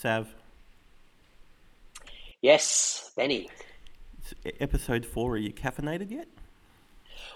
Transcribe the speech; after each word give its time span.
Sav. 0.00 0.34
Yes, 2.40 3.12
Benny. 3.18 3.50
It's 4.18 4.56
episode 4.58 5.04
four. 5.04 5.32
Are 5.32 5.36
you 5.36 5.52
caffeinated 5.52 6.10
yet? 6.10 6.26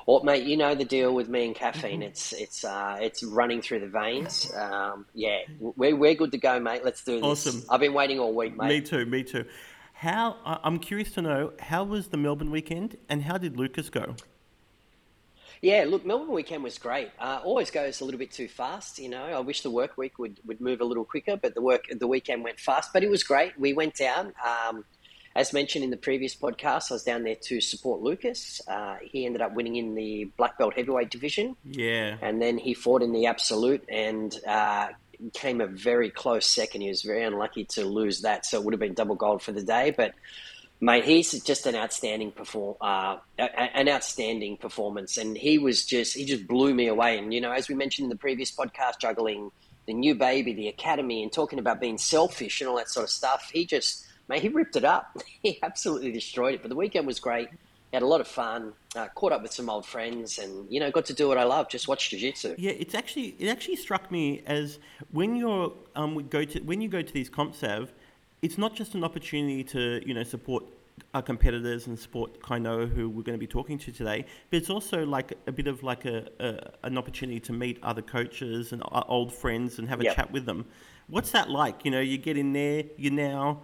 Well, 0.06 0.22
mate, 0.24 0.44
you 0.44 0.56
know 0.56 0.74
the 0.74 0.86
deal 0.86 1.14
with 1.14 1.28
me 1.28 1.44
and 1.44 1.54
caffeine. 1.54 2.02
It's 2.02 2.32
it's 2.32 2.64
uh, 2.64 2.96
it's 3.02 3.22
running 3.22 3.60
through 3.60 3.80
the 3.80 3.88
veins. 3.88 4.50
Um, 4.56 5.04
yeah, 5.14 5.40
we're 5.60 5.94
we're 5.94 6.14
good 6.14 6.32
to 6.32 6.38
go, 6.38 6.58
mate. 6.58 6.82
Let's 6.82 7.04
do 7.04 7.16
this. 7.16 7.46
Awesome. 7.46 7.64
I've 7.68 7.80
been 7.80 7.92
waiting 7.92 8.18
all 8.18 8.32
week, 8.32 8.56
mate. 8.56 8.68
Me 8.68 8.80
too. 8.80 9.04
Me 9.04 9.22
too. 9.22 9.44
How 9.92 10.38
I'm 10.64 10.78
curious 10.78 11.12
to 11.12 11.22
know 11.22 11.52
how 11.60 11.84
was 11.84 12.08
the 12.08 12.16
Melbourne 12.16 12.50
weekend 12.50 12.96
and 13.10 13.22
how 13.22 13.36
did 13.36 13.58
Lucas 13.58 13.90
go? 13.90 14.16
Yeah, 15.64 15.84
look, 15.88 16.04
Melbourne 16.04 16.28
weekend 16.30 16.62
was 16.62 16.76
great. 16.76 17.08
Uh, 17.18 17.40
always 17.42 17.70
goes 17.70 18.02
a 18.02 18.04
little 18.04 18.18
bit 18.18 18.30
too 18.30 18.48
fast, 18.48 18.98
you 18.98 19.08
know. 19.08 19.24
I 19.24 19.40
wish 19.40 19.62
the 19.62 19.70
work 19.70 19.96
week 19.96 20.18
would, 20.18 20.38
would 20.44 20.60
move 20.60 20.82
a 20.82 20.84
little 20.84 21.06
quicker, 21.06 21.38
but 21.38 21.54
the 21.54 21.62
work 21.62 21.84
the 21.90 22.06
weekend 22.06 22.44
went 22.44 22.60
fast. 22.60 22.92
But 22.92 23.02
it 23.02 23.08
was 23.08 23.22
great. 23.24 23.58
We 23.58 23.72
went 23.72 23.94
down. 23.94 24.34
Um, 24.46 24.84
as 25.34 25.54
mentioned 25.54 25.82
in 25.82 25.88
the 25.90 25.96
previous 25.96 26.34
podcast, 26.36 26.90
I 26.90 26.94
was 26.96 27.02
down 27.02 27.22
there 27.22 27.34
to 27.44 27.62
support 27.62 28.02
Lucas. 28.02 28.60
Uh, 28.68 28.96
he 29.02 29.24
ended 29.24 29.40
up 29.40 29.54
winning 29.54 29.76
in 29.76 29.94
the 29.94 30.26
black 30.36 30.58
belt 30.58 30.74
heavyweight 30.74 31.10
division, 31.10 31.56
Yeah. 31.64 32.18
and 32.20 32.42
then 32.42 32.58
he 32.58 32.74
fought 32.74 33.02
in 33.02 33.12
the 33.12 33.24
absolute 33.24 33.82
and 33.88 34.38
uh, 34.46 34.88
came 35.32 35.62
a 35.62 35.66
very 35.66 36.10
close 36.10 36.44
second. 36.46 36.82
He 36.82 36.88
was 36.88 37.00
very 37.00 37.24
unlucky 37.24 37.64
to 37.70 37.86
lose 37.86 38.20
that, 38.20 38.44
so 38.44 38.58
it 38.58 38.64
would 38.64 38.74
have 38.74 38.80
been 38.80 38.92
double 38.92 39.14
gold 39.16 39.42
for 39.42 39.52
the 39.52 39.62
day. 39.62 39.92
But 39.96 40.12
mate, 40.84 41.04
he's 41.04 41.32
just 41.42 41.66
an 41.66 41.74
outstanding 41.74 42.30
perform, 42.30 42.76
uh, 42.80 43.16
an 43.38 43.88
outstanding 43.88 44.58
performance, 44.58 45.16
and 45.16 45.36
he 45.36 45.58
was 45.58 45.84
just 45.84 46.14
he 46.14 46.24
just 46.24 46.46
blew 46.46 46.74
me 46.74 46.88
away. 46.88 47.18
And 47.18 47.32
you 47.32 47.40
know, 47.40 47.52
as 47.52 47.68
we 47.68 47.74
mentioned 47.74 48.04
in 48.04 48.10
the 48.10 48.16
previous 48.16 48.54
podcast, 48.54 49.00
juggling 49.00 49.50
the 49.86 49.94
new 49.94 50.14
baby, 50.14 50.52
the 50.52 50.68
academy, 50.68 51.22
and 51.22 51.32
talking 51.32 51.58
about 51.58 51.80
being 51.80 51.98
selfish 51.98 52.60
and 52.60 52.68
all 52.68 52.76
that 52.76 52.90
sort 52.90 53.04
of 53.04 53.10
stuff, 53.10 53.50
he 53.52 53.64
just 53.64 54.06
mate, 54.28 54.42
he 54.42 54.48
ripped 54.48 54.76
it 54.76 54.84
up. 54.84 55.16
he 55.42 55.58
absolutely 55.62 56.12
destroyed 56.12 56.54
it. 56.54 56.62
But 56.62 56.68
the 56.68 56.76
weekend 56.76 57.06
was 57.06 57.18
great. 57.18 57.48
Had 57.92 58.02
a 58.02 58.06
lot 58.06 58.20
of 58.20 58.26
fun. 58.26 58.72
Uh, 58.96 59.06
caught 59.14 59.32
up 59.32 59.40
with 59.40 59.52
some 59.52 59.70
old 59.70 59.86
friends, 59.86 60.38
and 60.38 60.70
you 60.70 60.80
know, 60.80 60.90
got 60.90 61.06
to 61.06 61.14
do 61.14 61.28
what 61.28 61.38
I 61.38 61.44
love. 61.44 61.68
Just 61.68 61.88
watch 61.88 62.10
jiu-jitsu. 62.10 62.56
Yeah, 62.58 62.72
it's 62.72 62.94
actually 62.94 63.36
it 63.38 63.48
actually 63.48 63.76
struck 63.76 64.10
me 64.10 64.42
as 64.46 64.78
when 65.12 65.36
you're 65.36 65.72
um 65.96 66.26
go 66.28 66.44
to 66.44 66.60
when 66.60 66.82
you 66.82 66.88
go 66.88 67.02
to 67.02 67.12
these 67.12 67.30
comp 67.30 67.54
sav, 67.54 67.92
it's 68.42 68.58
not 68.58 68.74
just 68.74 68.94
an 68.94 69.04
opportunity 69.04 69.64
to 69.64 70.02
you 70.06 70.12
know 70.12 70.24
support 70.24 70.64
our 71.12 71.22
competitors 71.22 71.86
and 71.86 71.98
support 71.98 72.40
Kainoa 72.40 72.88
who 72.88 73.08
we're 73.08 73.22
going 73.22 73.38
to 73.38 73.40
be 73.40 73.46
talking 73.46 73.78
to 73.78 73.92
today, 73.92 74.24
but 74.50 74.56
it's 74.56 74.70
also 74.70 75.04
like 75.04 75.32
a 75.46 75.52
bit 75.52 75.66
of 75.66 75.82
like 75.82 76.04
a, 76.04 76.28
a 76.40 76.86
an 76.86 76.98
opportunity 76.98 77.40
to 77.40 77.52
meet 77.52 77.78
other 77.82 78.02
coaches 78.02 78.72
and 78.72 78.82
old 79.08 79.32
friends 79.32 79.78
and 79.78 79.88
have 79.88 80.00
a 80.00 80.04
Yep. 80.04 80.16
chat 80.16 80.30
with 80.32 80.46
them. 80.46 80.66
What's 81.08 81.30
that 81.32 81.50
like? 81.50 81.84
You 81.84 81.90
know, 81.90 82.00
you 82.00 82.18
get 82.18 82.36
in 82.36 82.52
there, 82.52 82.84
you 82.96 83.10
now. 83.10 83.62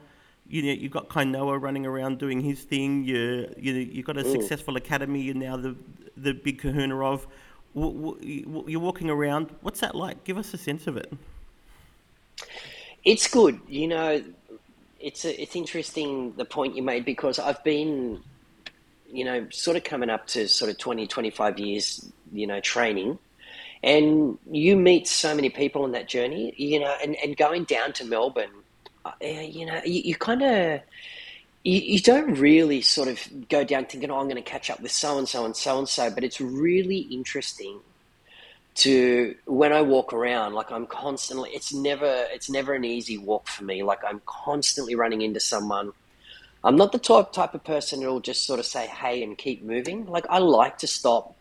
You 0.49 0.63
know, 0.63 0.73
you've 0.73 0.91
got 0.93 1.09
Kainoa 1.09 1.61
running 1.63 1.87
around 1.87 2.19
doing 2.19 2.41
his 2.41 2.63
thing. 2.63 3.05
You, 3.05 3.53
you, 3.57 3.73
know, 3.73 3.79
you've 3.79 4.07
got 4.07 4.19
a 4.19 4.25
mm. 4.25 4.33
successful 4.33 4.77
academy. 4.77 5.21
You're 5.21 5.35
now 5.37 5.57
the 5.57 5.77
the 6.17 6.33
big 6.33 6.59
kahuna 6.59 6.99
of. 7.05 7.27
W- 7.77 8.17
w- 8.19 8.65
You're 8.67 8.81
walking 8.81 9.11
around. 9.11 9.55
What's 9.61 9.79
that 9.81 9.95
like? 9.95 10.25
Give 10.25 10.37
us 10.37 10.53
a 10.53 10.59
sense 10.59 10.89
of 10.89 10.97
it. 10.97 11.13
It's 13.05 13.29
good, 13.29 13.61
you 13.69 13.89
know. 13.89 14.23
It's 15.01 15.25
a, 15.25 15.43
it's 15.43 15.57
interesting 15.57 16.35
the 16.37 16.45
point 16.45 16.77
you 16.77 16.83
made 16.83 17.05
because 17.05 17.39
I've 17.39 17.63
been, 17.65 18.21
you 19.11 19.25
know, 19.25 19.47
sort 19.51 19.77
of 19.77 19.85
coming 19.85 20.11
up 20.11 20.27
to 20.29 20.49
sort 20.49 20.71
of 20.71 20.79
20, 20.79 21.07
25 21.07 21.59
years, 21.59 22.11
you 22.33 22.47
know, 22.47 22.61
training, 22.61 23.19
and 23.83 24.39
you 24.51 24.77
meet 24.77 25.09
so 25.09 25.35
many 25.35 25.49
people 25.49 25.85
on 25.85 25.93
that 25.93 26.07
journey, 26.07 26.55
you 26.57 26.81
know, 26.81 26.95
and, 27.03 27.17
and 27.25 27.37
going 27.37 27.65
down 27.65 27.93
to 27.95 28.05
Melbourne, 28.05 28.51
uh, 29.05 29.13
you 29.21 29.65
know, 29.65 29.81
you, 29.85 30.03
you 30.05 30.15
kind 30.15 30.43
of 30.43 30.81
you, 31.65 31.81
you 31.81 32.01
don't 32.01 32.39
really 32.39 32.81
sort 32.83 33.09
of 33.09 33.21
go 33.49 33.65
down 33.65 33.87
thinking, 33.87 34.11
oh, 34.11 34.19
I'm 34.19 34.29
going 34.29 34.37
to 34.37 34.43
catch 34.43 34.71
up 34.71 34.81
with 34.81 34.93
so 34.93 35.19
and 35.19 35.29
so 35.29 35.45
and 35.45 35.57
so 35.57 35.79
and 35.79 35.89
so, 35.89 36.11
but 36.11 36.25
it's 36.25 36.41
really 36.41 36.99
interesting 36.99 37.81
to 38.81 39.35
when 39.47 39.73
I 39.73 39.83
walk 39.83 40.13
around, 40.13 40.55
like 40.55 40.73
I'm 40.73 40.87
constantly, 40.87 41.51
it's 41.51 41.73
never, 41.73 42.27
it's 42.31 42.49
never 42.49 42.75
an 42.75 42.85
easy 42.85 43.19
walk 43.19 43.47
for 43.49 43.65
me. 43.65 43.83
Like 43.83 44.01
I'm 44.07 44.23
constantly 44.27 44.95
running 44.95 45.23
into 45.23 45.41
someone. 45.41 45.93
I'm 46.65 46.77
not 46.77 46.93
the 46.93 46.99
type 46.99 47.33
type 47.33 47.55
of 47.55 47.65
person 47.65 48.03
who'll 48.03 48.21
just 48.21 48.47
sort 48.47 48.59
of 48.59 48.67
say 48.67 48.87
hey 48.87 49.23
and 49.23 49.37
keep 49.37 49.63
moving. 49.63 50.07
Like 50.07 50.27
I 50.29 50.39
like 50.39 50.79
to 50.79 50.87
stop, 50.87 51.35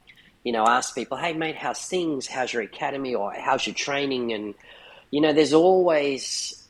you 0.43 0.51
know, 0.51 0.65
ask 0.65 0.95
people, 0.95 1.17
hey 1.17 1.33
mate, 1.33 1.55
how's 1.55 1.81
things? 1.85 2.27
How's 2.27 2.53
your 2.53 2.61
academy 2.61 3.15
or 3.15 3.33
how's 3.33 3.65
your 3.65 3.75
training? 3.75 4.33
And 4.33 4.53
you 5.11 5.21
know, 5.21 5.33
there's 5.33 5.53
always 5.53 6.67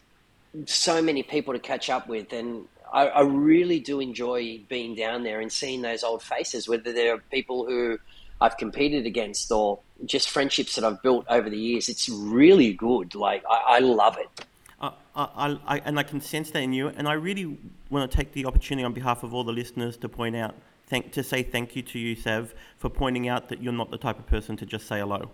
so 0.65 1.01
many 1.01 1.23
people 1.23 1.53
to 1.53 1.59
catch 1.59 1.89
up 1.89 2.07
with, 2.07 2.31
and 2.33 2.65
I, 2.91 3.07
I 3.07 3.21
really 3.21 3.79
do 3.79 3.99
enjoy 3.99 4.61
being 4.69 4.95
down 4.95 5.23
there 5.23 5.41
and 5.41 5.51
seeing 5.51 5.81
those 5.81 6.03
old 6.03 6.23
faces, 6.23 6.67
whether 6.67 6.93
they're 6.93 7.17
people 7.17 7.65
who 7.65 7.99
I've 8.41 8.57
competed 8.57 9.05
against 9.05 9.51
or 9.51 9.79
just 10.05 10.29
friendships 10.29 10.75
that 10.75 10.83
I've 10.83 11.01
built 11.01 11.25
over 11.29 11.49
the 11.49 11.57
years. 11.57 11.89
It's 11.89 12.09
really 12.09 12.73
good. 12.73 13.15
Like 13.15 13.43
I, 13.49 13.77
I 13.77 13.79
love 13.79 14.17
it. 14.17 14.45
I, 14.81 14.91
I, 15.15 15.59
I, 15.67 15.79
and 15.79 15.99
I 15.99 16.03
can 16.03 16.21
sense 16.21 16.51
that 16.51 16.59
in 16.59 16.73
you. 16.73 16.87
And 16.89 17.07
I 17.07 17.13
really 17.13 17.57
want 17.89 18.09
to 18.09 18.17
take 18.17 18.31
the 18.31 18.45
opportunity 18.45 18.85
on 18.85 18.93
behalf 18.93 19.23
of 19.23 19.33
all 19.33 19.43
the 19.43 19.51
listeners 19.51 19.97
to 19.97 20.09
point 20.09 20.35
out, 20.35 20.55
thank, 20.87 21.11
to 21.13 21.23
say 21.23 21.43
thank 21.43 21.75
you 21.75 21.81
to 21.81 21.99
you, 21.99 22.15
Sav, 22.15 22.53
for 22.77 22.89
pointing 22.89 23.27
out 23.27 23.49
that 23.49 23.61
you're 23.61 23.73
not 23.73 23.91
the 23.91 23.97
type 23.97 24.19
of 24.19 24.27
person 24.27 24.55
to 24.57 24.65
just 24.65 24.87
say 24.87 24.99
hello. 24.99 25.31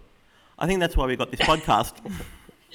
I 0.58 0.68
think 0.68 0.80
that's 0.80 0.98
why 0.98 1.06
we 1.06 1.16
got 1.16 1.32
this 1.32 1.42
podcast. 1.42 1.94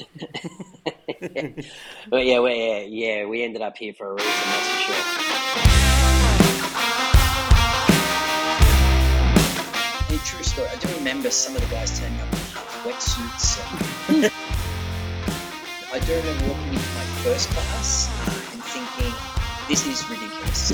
But 2.09 2.25
yeah, 2.25 2.41
we, 2.41 2.55
yeah, 2.55 2.81
yeah, 2.81 3.25
we 3.27 3.43
ended 3.43 3.63
up 3.63 3.77
here 3.77 3.93
for 3.93 4.13
a 4.13 4.15
reason. 4.15 4.33
That's 4.33 4.69
for 4.69 4.93
sure. 4.93 5.90
True 10.31 10.45
story. 10.45 10.69
I 10.69 10.77
do 10.77 10.95
remember 10.95 11.29
some 11.29 11.57
of 11.57 11.63
the 11.63 11.75
guys 11.75 11.99
turning 11.99 12.21
up 12.21 12.33
in 12.33 12.39
wetsuits. 12.87 13.59
I 15.93 15.99
do 15.99 16.15
remember 16.15 16.49
walking 16.49 16.69
into 16.69 16.91
my 16.95 17.05
first 17.25 17.49
class 17.51 18.09
uh, 18.09 18.53
and 18.53 18.63
thinking, 18.63 19.13
this 19.69 19.87
is 19.89 20.09
ridiculous. 20.09 20.73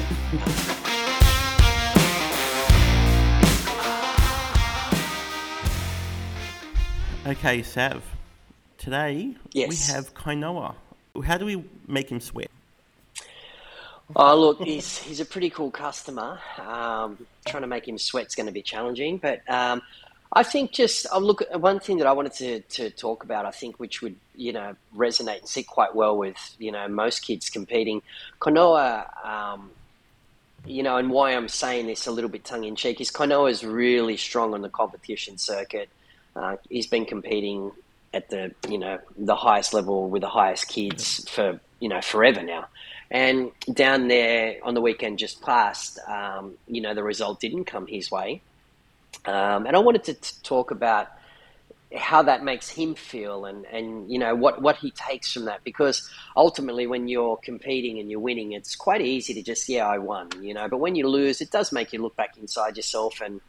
okay, 7.26 7.62
Sav, 7.62 8.04
today 8.76 9.36
we 9.54 9.62
have 9.62 10.12
Kainoa. 10.12 10.74
How 11.24 11.38
do 11.38 11.46
we 11.46 11.64
make 11.88 12.10
him 12.10 12.20
sweat? 12.20 12.50
Oh, 14.14 14.38
look, 14.38 14.60
he's 14.60 14.98
he's 14.98 15.20
a 15.20 15.24
pretty 15.24 15.50
cool 15.50 15.70
customer. 15.70 16.38
Um, 16.58 17.26
trying 17.46 17.62
to 17.62 17.66
make 17.66 17.88
him 17.88 17.98
sweat's 17.98 18.34
going 18.34 18.46
to 18.46 18.52
be 18.52 18.62
challenging, 18.62 19.18
but 19.18 19.40
um, 19.50 19.82
I 20.32 20.42
think 20.44 20.72
just 20.72 21.06
oh, 21.12 21.18
look. 21.18 21.42
One 21.52 21.80
thing 21.80 21.98
that 21.98 22.06
I 22.06 22.12
wanted 22.12 22.34
to, 22.34 22.60
to 22.60 22.90
talk 22.90 23.24
about, 23.24 23.46
I 23.46 23.50
think, 23.50 23.80
which 23.80 24.02
would 24.02 24.14
you 24.34 24.52
know 24.52 24.76
resonate 24.94 25.40
and 25.40 25.48
sit 25.48 25.66
quite 25.66 25.94
well 25.94 26.16
with 26.16 26.36
you 26.58 26.70
know 26.70 26.86
most 26.86 27.20
kids 27.20 27.50
competing. 27.50 28.00
Kainoa, 28.40 29.26
um, 29.26 29.70
you 30.64 30.84
know, 30.84 30.98
and 30.98 31.10
why 31.10 31.32
I'm 31.32 31.48
saying 31.48 31.86
this 31.86 32.06
a 32.06 32.12
little 32.12 32.30
bit 32.30 32.44
tongue 32.44 32.64
in 32.64 32.76
cheek 32.76 33.00
is 33.00 33.10
Kainoa 33.10 33.50
is 33.50 33.64
really 33.64 34.16
strong 34.16 34.54
on 34.54 34.62
the 34.62 34.68
competition 34.68 35.36
circuit. 35.36 35.88
Uh, 36.36 36.56
he's 36.68 36.86
been 36.86 37.06
competing 37.06 37.72
at 38.14 38.30
the 38.30 38.54
you 38.68 38.78
know 38.78 38.98
the 39.16 39.36
highest 39.36 39.74
level 39.74 40.08
with 40.08 40.22
the 40.22 40.28
highest 40.28 40.68
kids 40.68 41.28
for 41.28 41.60
you 41.80 41.88
know 41.88 42.00
forever 42.00 42.42
now. 42.42 42.66
And 43.10 43.52
down 43.72 44.08
there 44.08 44.56
on 44.62 44.74
the 44.74 44.80
weekend 44.80 45.18
just 45.18 45.40
past, 45.42 45.98
um, 46.08 46.54
you 46.66 46.80
know, 46.80 46.94
the 46.94 47.04
result 47.04 47.40
didn't 47.40 47.64
come 47.64 47.86
his 47.86 48.10
way. 48.10 48.42
Um, 49.24 49.66
and 49.66 49.76
I 49.76 49.78
wanted 49.78 50.04
to 50.04 50.14
t- 50.14 50.36
talk 50.42 50.70
about 50.70 51.08
how 51.94 52.22
that 52.22 52.42
makes 52.42 52.68
him 52.68 52.94
feel 52.94 53.44
and, 53.44 53.64
and 53.66 54.10
you 54.10 54.18
know 54.18 54.34
what, 54.34 54.60
what 54.60 54.76
he 54.76 54.90
takes 54.90 55.32
from 55.32 55.44
that. 55.44 55.62
Because 55.64 56.10
ultimately 56.36 56.86
when 56.86 57.06
you're 57.06 57.36
competing 57.36 57.98
and 58.00 58.10
you're 58.10 58.20
winning 58.20 58.52
it's 58.52 58.74
quite 58.74 59.00
easy 59.00 59.32
to 59.34 59.42
just 59.42 59.68
yeah 59.68 59.86
I 59.86 59.98
won 59.98 60.30
you 60.42 60.52
know? 60.52 60.68
But 60.68 60.78
when 60.78 60.96
you 60.96 61.08
lose 61.08 61.40
it 61.40 61.50
does 61.50 61.72
make 61.72 61.92
you 61.92 62.02
look 62.02 62.16
back 62.16 62.36
inside 62.36 62.76
yourself 62.76 63.20
and 63.24 63.40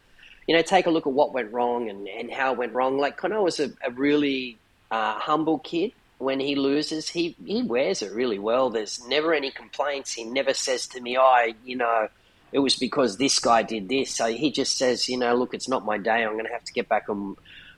you 0.48 0.56
know 0.56 0.62
take 0.62 0.86
a 0.86 0.92
look 0.92 1.08
at 1.08 1.14
what 1.14 1.34
went 1.34 1.52
wrong 1.52 1.90
and, 1.90 2.08
and 2.08 2.32
how 2.32 2.54
it 2.54 2.60
went 2.60 2.74
wrong. 2.74 3.00
Like 3.00 3.20
Kainoa 3.20 3.44
was 3.44 3.60
a, 3.60 3.72
a 3.84 3.92
really 3.92 4.58
uh, 4.92 5.18
humble 5.20 5.60
kid 5.60 5.92
when 6.18 6.40
he 6.40 6.56
loses 6.56 7.10
he, 7.10 7.36
he 7.46 7.62
wears 7.62 8.02
it 8.02 8.12
really 8.12 8.40
well 8.40 8.70
there's 8.70 9.06
never 9.08 9.34
any 9.34 9.52
complaints 9.52 10.14
he 10.14 10.24
never 10.24 10.54
says 10.54 10.88
to 10.88 11.00
me 11.02 11.18
oh 11.18 11.48
you 11.64 11.76
know 11.76 12.08
it 12.52 12.60
was 12.60 12.76
because 12.76 13.18
this 13.18 13.40
guy 13.40 13.62
did 13.62 13.88
this 13.90 14.16
so 14.16 14.26
he 14.28 14.52
just 14.52 14.78
says 14.78 15.08
you 15.08 15.18
know 15.18 15.36
look 15.36 15.54
it's 15.54 15.68
not 15.70 15.86
my 15.86 15.98
day 15.98 16.24
I'm 16.24 16.34
going 16.34 16.46
to 16.46 16.52
have 16.52 16.64
to 16.64 16.74
get 16.74 16.90
back 16.90 17.08
and 17.10 17.38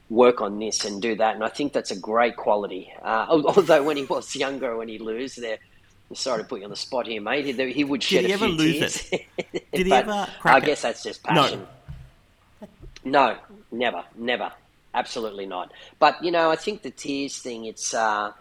work 0.10 0.42
on 0.42 0.60
this 0.60 0.86
and 0.86 1.02
do 1.02 1.16
that. 1.16 1.36
And 1.36 1.44
I 1.44 1.50
think 1.50 1.74
that's 1.74 1.92
a 1.92 1.96
great 2.00 2.36
quality. 2.36 2.92
Uh, 3.02 3.28
although 3.30 3.84
when 3.84 3.98
he 3.98 4.06
was 4.06 4.36
younger, 4.36 4.76
when 4.76 4.88
he 4.88 4.98
lose 4.98 5.36
there, 5.36 5.60
sorry 6.16 6.42
to 6.44 6.48
put 6.50 6.60
you 6.60 6.66
on 6.66 6.72
the 6.72 6.76
spot 6.76 7.06
here, 7.08 7.22
mate. 7.22 7.46
He, 7.46 7.72
he 7.72 7.84
would 7.84 8.02
shed 8.02 8.26
he 8.26 8.32
a 8.32 8.34
ever 8.34 8.48
few 8.48 8.56
lose 8.56 8.80
tears. 8.80 9.10
Did 9.74 9.86
he 9.86 9.94
ever 9.94 10.28
I 10.44 10.58
it? 10.58 10.64
guess 10.66 10.82
that's 10.82 11.04
just 11.04 11.24
No. 11.30 11.44
passion. 11.44 11.68
No. 13.04 13.38
never, 13.72 14.04
never, 14.16 14.52
absolutely 14.94 15.46
not. 15.46 15.72
But 16.00 16.24
you 16.24 16.32
know, 16.32 16.50
I 16.50 16.56
think 16.56 16.82
the 16.82 16.92
tears 16.92 17.38
thing. 17.38 17.66
It's 17.66 17.94
uh, 17.94 18.34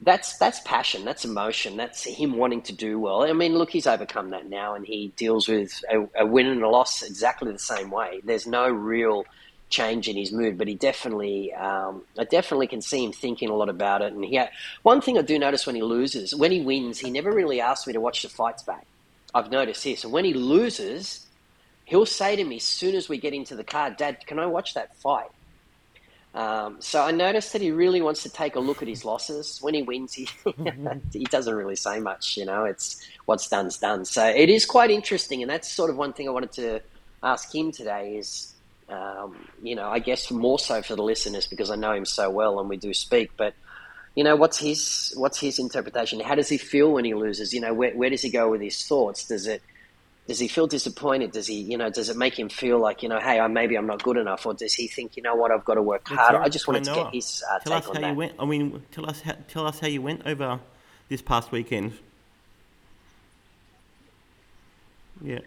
that's 0.00 0.36
that's 0.38 0.60
passion, 0.60 1.04
that's 1.04 1.24
emotion, 1.24 1.76
that's 1.76 2.04
him 2.04 2.36
wanting 2.36 2.62
to 2.62 2.72
do 2.72 2.98
well. 2.98 3.22
I 3.22 3.32
mean, 3.32 3.56
look, 3.56 3.70
he's 3.70 3.86
overcome 3.86 4.30
that 4.30 4.48
now, 4.48 4.74
and 4.74 4.84
he 4.84 5.12
deals 5.16 5.48
with 5.48 5.82
a, 5.90 6.22
a 6.22 6.26
win 6.26 6.46
and 6.46 6.62
a 6.62 6.68
loss 6.68 7.02
exactly 7.02 7.52
the 7.52 7.58
same 7.58 7.90
way. 7.90 8.20
There's 8.24 8.46
no 8.46 8.68
real 8.68 9.24
change 9.70 10.08
in 10.08 10.16
his 10.16 10.32
mood, 10.32 10.58
but 10.58 10.68
he 10.68 10.74
definitely, 10.74 11.52
um, 11.54 12.02
I 12.18 12.24
definitely 12.24 12.66
can 12.66 12.82
see 12.82 13.04
him 13.04 13.12
thinking 13.12 13.48
a 13.48 13.54
lot 13.54 13.70
about 13.70 14.02
it. 14.02 14.12
And 14.12 14.22
he, 14.24 14.38
one 14.82 15.00
thing 15.00 15.16
I 15.16 15.22
do 15.22 15.38
notice 15.38 15.66
when 15.66 15.74
he 15.74 15.82
loses, 15.82 16.34
when 16.34 16.52
he 16.52 16.60
wins, 16.60 16.98
he 16.98 17.10
never 17.10 17.32
really 17.32 17.60
asks 17.60 17.86
me 17.86 17.94
to 17.94 18.00
watch 18.00 18.22
the 18.22 18.28
fights 18.28 18.62
back. 18.62 18.86
I've 19.34 19.50
noticed 19.50 19.84
this, 19.84 20.04
and 20.04 20.12
when 20.12 20.24
he 20.24 20.34
loses, 20.34 21.26
he'll 21.86 22.06
say 22.06 22.36
to 22.36 22.44
me 22.44 22.56
as 22.56 22.64
soon 22.64 22.94
as 22.94 23.08
we 23.08 23.18
get 23.18 23.32
into 23.32 23.56
the 23.56 23.64
car, 23.64 23.90
"Dad, 23.90 24.26
can 24.26 24.38
I 24.38 24.46
watch 24.46 24.74
that 24.74 24.94
fight?" 24.96 25.30
Um, 26.34 26.76
so 26.80 27.02
I 27.02 27.10
noticed 27.10 27.52
that 27.52 27.60
he 27.60 27.70
really 27.70 28.00
wants 28.00 28.22
to 28.22 28.30
take 28.30 28.56
a 28.56 28.60
look 28.60 28.80
at 28.80 28.88
his 28.88 29.04
losses. 29.04 29.58
When 29.60 29.74
he 29.74 29.82
wins, 29.82 30.14
he 30.14 30.28
he 31.12 31.24
doesn't 31.24 31.54
really 31.54 31.76
say 31.76 32.00
much. 32.00 32.36
You 32.36 32.46
know, 32.46 32.64
it's 32.64 33.06
what's 33.26 33.48
done's 33.48 33.78
done. 33.78 34.04
So 34.04 34.26
it 34.26 34.48
is 34.48 34.64
quite 34.64 34.90
interesting, 34.90 35.42
and 35.42 35.50
that's 35.50 35.70
sort 35.70 35.90
of 35.90 35.96
one 35.96 36.12
thing 36.12 36.28
I 36.28 36.32
wanted 36.32 36.52
to 36.52 36.80
ask 37.22 37.54
him 37.54 37.70
today. 37.70 38.16
Is 38.16 38.54
um, 38.88 39.36
you 39.62 39.74
know, 39.74 39.88
I 39.88 39.98
guess 39.98 40.30
more 40.30 40.58
so 40.58 40.80
for 40.80 40.96
the 40.96 41.02
listeners 41.02 41.46
because 41.46 41.70
I 41.70 41.76
know 41.76 41.92
him 41.92 42.06
so 42.06 42.30
well 42.30 42.60
and 42.60 42.68
we 42.68 42.76
do 42.76 42.92
speak, 42.94 43.30
but. 43.36 43.54
You 44.14 44.24
know 44.24 44.36
what's 44.36 44.58
his 44.58 45.14
what's 45.16 45.40
his 45.40 45.58
interpretation? 45.58 46.20
How 46.20 46.34
does 46.34 46.50
he 46.50 46.58
feel 46.58 46.92
when 46.92 47.06
he 47.06 47.14
loses? 47.14 47.54
You 47.54 47.62
know 47.62 47.72
where 47.72 47.92
where 47.96 48.10
does 48.10 48.20
he 48.20 48.28
go 48.28 48.50
with 48.50 48.60
his 48.60 48.86
thoughts? 48.86 49.26
Does 49.26 49.46
it 49.46 49.62
does 50.28 50.38
he 50.38 50.48
feel 50.48 50.66
disappointed? 50.66 51.32
Does 51.32 51.46
he, 51.46 51.60
you 51.60 51.76
know, 51.76 51.90
does 51.90 52.08
it 52.08 52.16
make 52.16 52.38
him 52.38 52.48
feel 52.48 52.78
like, 52.78 53.02
you 53.02 53.08
know, 53.08 53.18
hey, 53.18 53.40
I, 53.40 53.46
maybe 53.48 53.76
I'm 53.76 53.86
not 53.86 54.02
good 54.02 54.16
enough, 54.16 54.46
or 54.46 54.54
does 54.54 54.74
he 54.74 54.86
think, 54.86 55.16
you 55.16 55.22
know 55.22 55.34
what, 55.34 55.50
I've 55.50 55.64
got 55.64 55.74
to 55.74 55.82
work 55.82 56.06
harder? 56.06 56.40
I 56.40 56.48
just 56.48 56.68
wanted 56.68 56.84
to 56.84 56.94
get 56.94 57.12
his 57.12 57.42
uh, 57.50 57.58
tell 57.58 57.72
take 57.72 57.82
us 57.82 57.88
on 57.88 57.94
how 57.96 58.00
that. 58.02 58.10
You 58.10 58.16
went, 58.16 58.32
I 58.38 58.44
mean, 58.44 58.82
tell 58.92 59.08
us 59.08 59.20
how, 59.20 59.34
tell 59.48 59.66
us 59.66 59.80
how 59.80 59.88
you 59.88 60.00
went 60.00 60.22
over 60.26 60.60
this 61.08 61.22
past 61.22 61.50
weekend. 61.50 61.92
Yeah. 65.20 65.40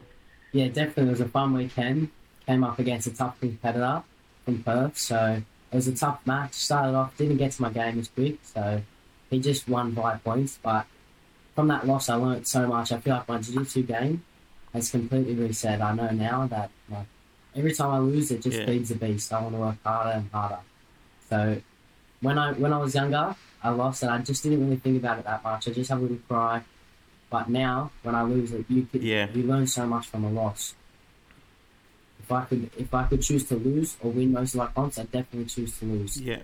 Yeah, 0.52 0.68
definitely. 0.68 1.08
It 1.08 1.12
was 1.12 1.22
a 1.22 1.30
fun 1.30 1.54
weekend. 1.54 2.10
Came 2.46 2.64
up 2.64 2.78
against 2.78 3.08
a 3.08 3.16
tough 3.16 3.40
competitor 3.40 4.04
from 4.44 4.62
Perth, 4.62 4.98
so 4.98 5.42
it 5.72 5.76
was 5.76 5.88
a 5.88 5.96
tough 5.96 6.20
match. 6.26 6.54
Started 6.54 6.96
off, 6.96 7.18
didn't 7.18 7.38
get 7.38 7.54
to 7.54 7.62
my 7.62 7.72
game 7.72 8.00
as 8.00 8.08
quick, 8.10 8.38
so 8.44 8.82
he 9.30 9.40
just 9.40 9.68
won 9.68 9.92
by 9.92 10.18
points. 10.18 10.60
But 10.62 10.86
from 11.56 11.70
that 11.70 11.88
loss, 11.88 12.08
I 12.08 12.16
learned 12.16 12.48
so 12.48 12.68
much. 12.68 12.92
I 12.92 13.00
feel 13.00 13.16
like 13.16 13.28
my 13.28 13.40
jiu-jitsu 13.40 13.84
game 13.84 14.24
has 14.76 14.92
completely 14.92 15.34
reset. 15.36 15.82
I 15.82 15.94
know 15.96 16.10
now 16.12 16.48
that 16.48 16.70
like, 16.90 17.08
every 17.56 17.74
time 17.74 17.92
I 17.92 18.00
lose, 18.00 18.30
it 18.32 18.42
just 18.44 18.60
Yeah. 18.60 18.66
feeds 18.66 18.90
the 18.90 18.96
beast. 18.96 19.32
I 19.34 19.42
want 19.42 19.56
to 19.56 19.60
work 19.60 19.78
harder 19.84 20.12
and 20.20 20.30
harder. 20.32 20.60
So 21.30 21.62
when 22.22 22.38
I 22.38 22.52
when 22.54 22.72
I 22.74 22.78
was 22.78 22.94
younger, 22.94 23.36
I 23.64 23.70
lost 23.70 24.04
and 24.04 24.12
I 24.12 24.20
just 24.20 24.44
didn't 24.44 24.62
really 24.64 24.76
think 24.76 24.98
about 25.02 25.18
it 25.20 25.26
that 25.26 25.44
much. 25.44 25.68
I 25.68 25.72
just 25.72 25.90
have 25.90 26.00
a 26.00 26.02
little 26.02 26.18
cry. 26.28 26.62
But 27.30 27.50
now, 27.50 27.92
when 28.04 28.14
I 28.16 28.22
lose 28.24 28.52
it, 28.52 28.66
you 28.70 28.84
could, 28.90 29.02
Yeah. 29.02 29.28
you 29.34 29.44
learn 29.44 29.66
so 29.68 29.88
much 29.88 30.06
from 30.08 30.24
a 30.26 30.30
loss. 30.30 30.76
If 32.22 32.32
I 32.32 32.44
could 32.46 32.70
if 32.78 32.94
I 32.94 33.04
could 33.06 33.22
choose 33.22 33.46
to 33.46 33.56
lose 33.56 33.98
or 34.02 34.12
win 34.12 34.32
most 34.34 34.54
of 34.56 34.60
my 34.60 34.68
comps, 34.68 35.00
I'd 35.00 35.12
definitely 35.12 35.46
choose 35.56 35.78
to 35.80 35.86
lose, 35.86 36.22
Yeah. 36.22 36.42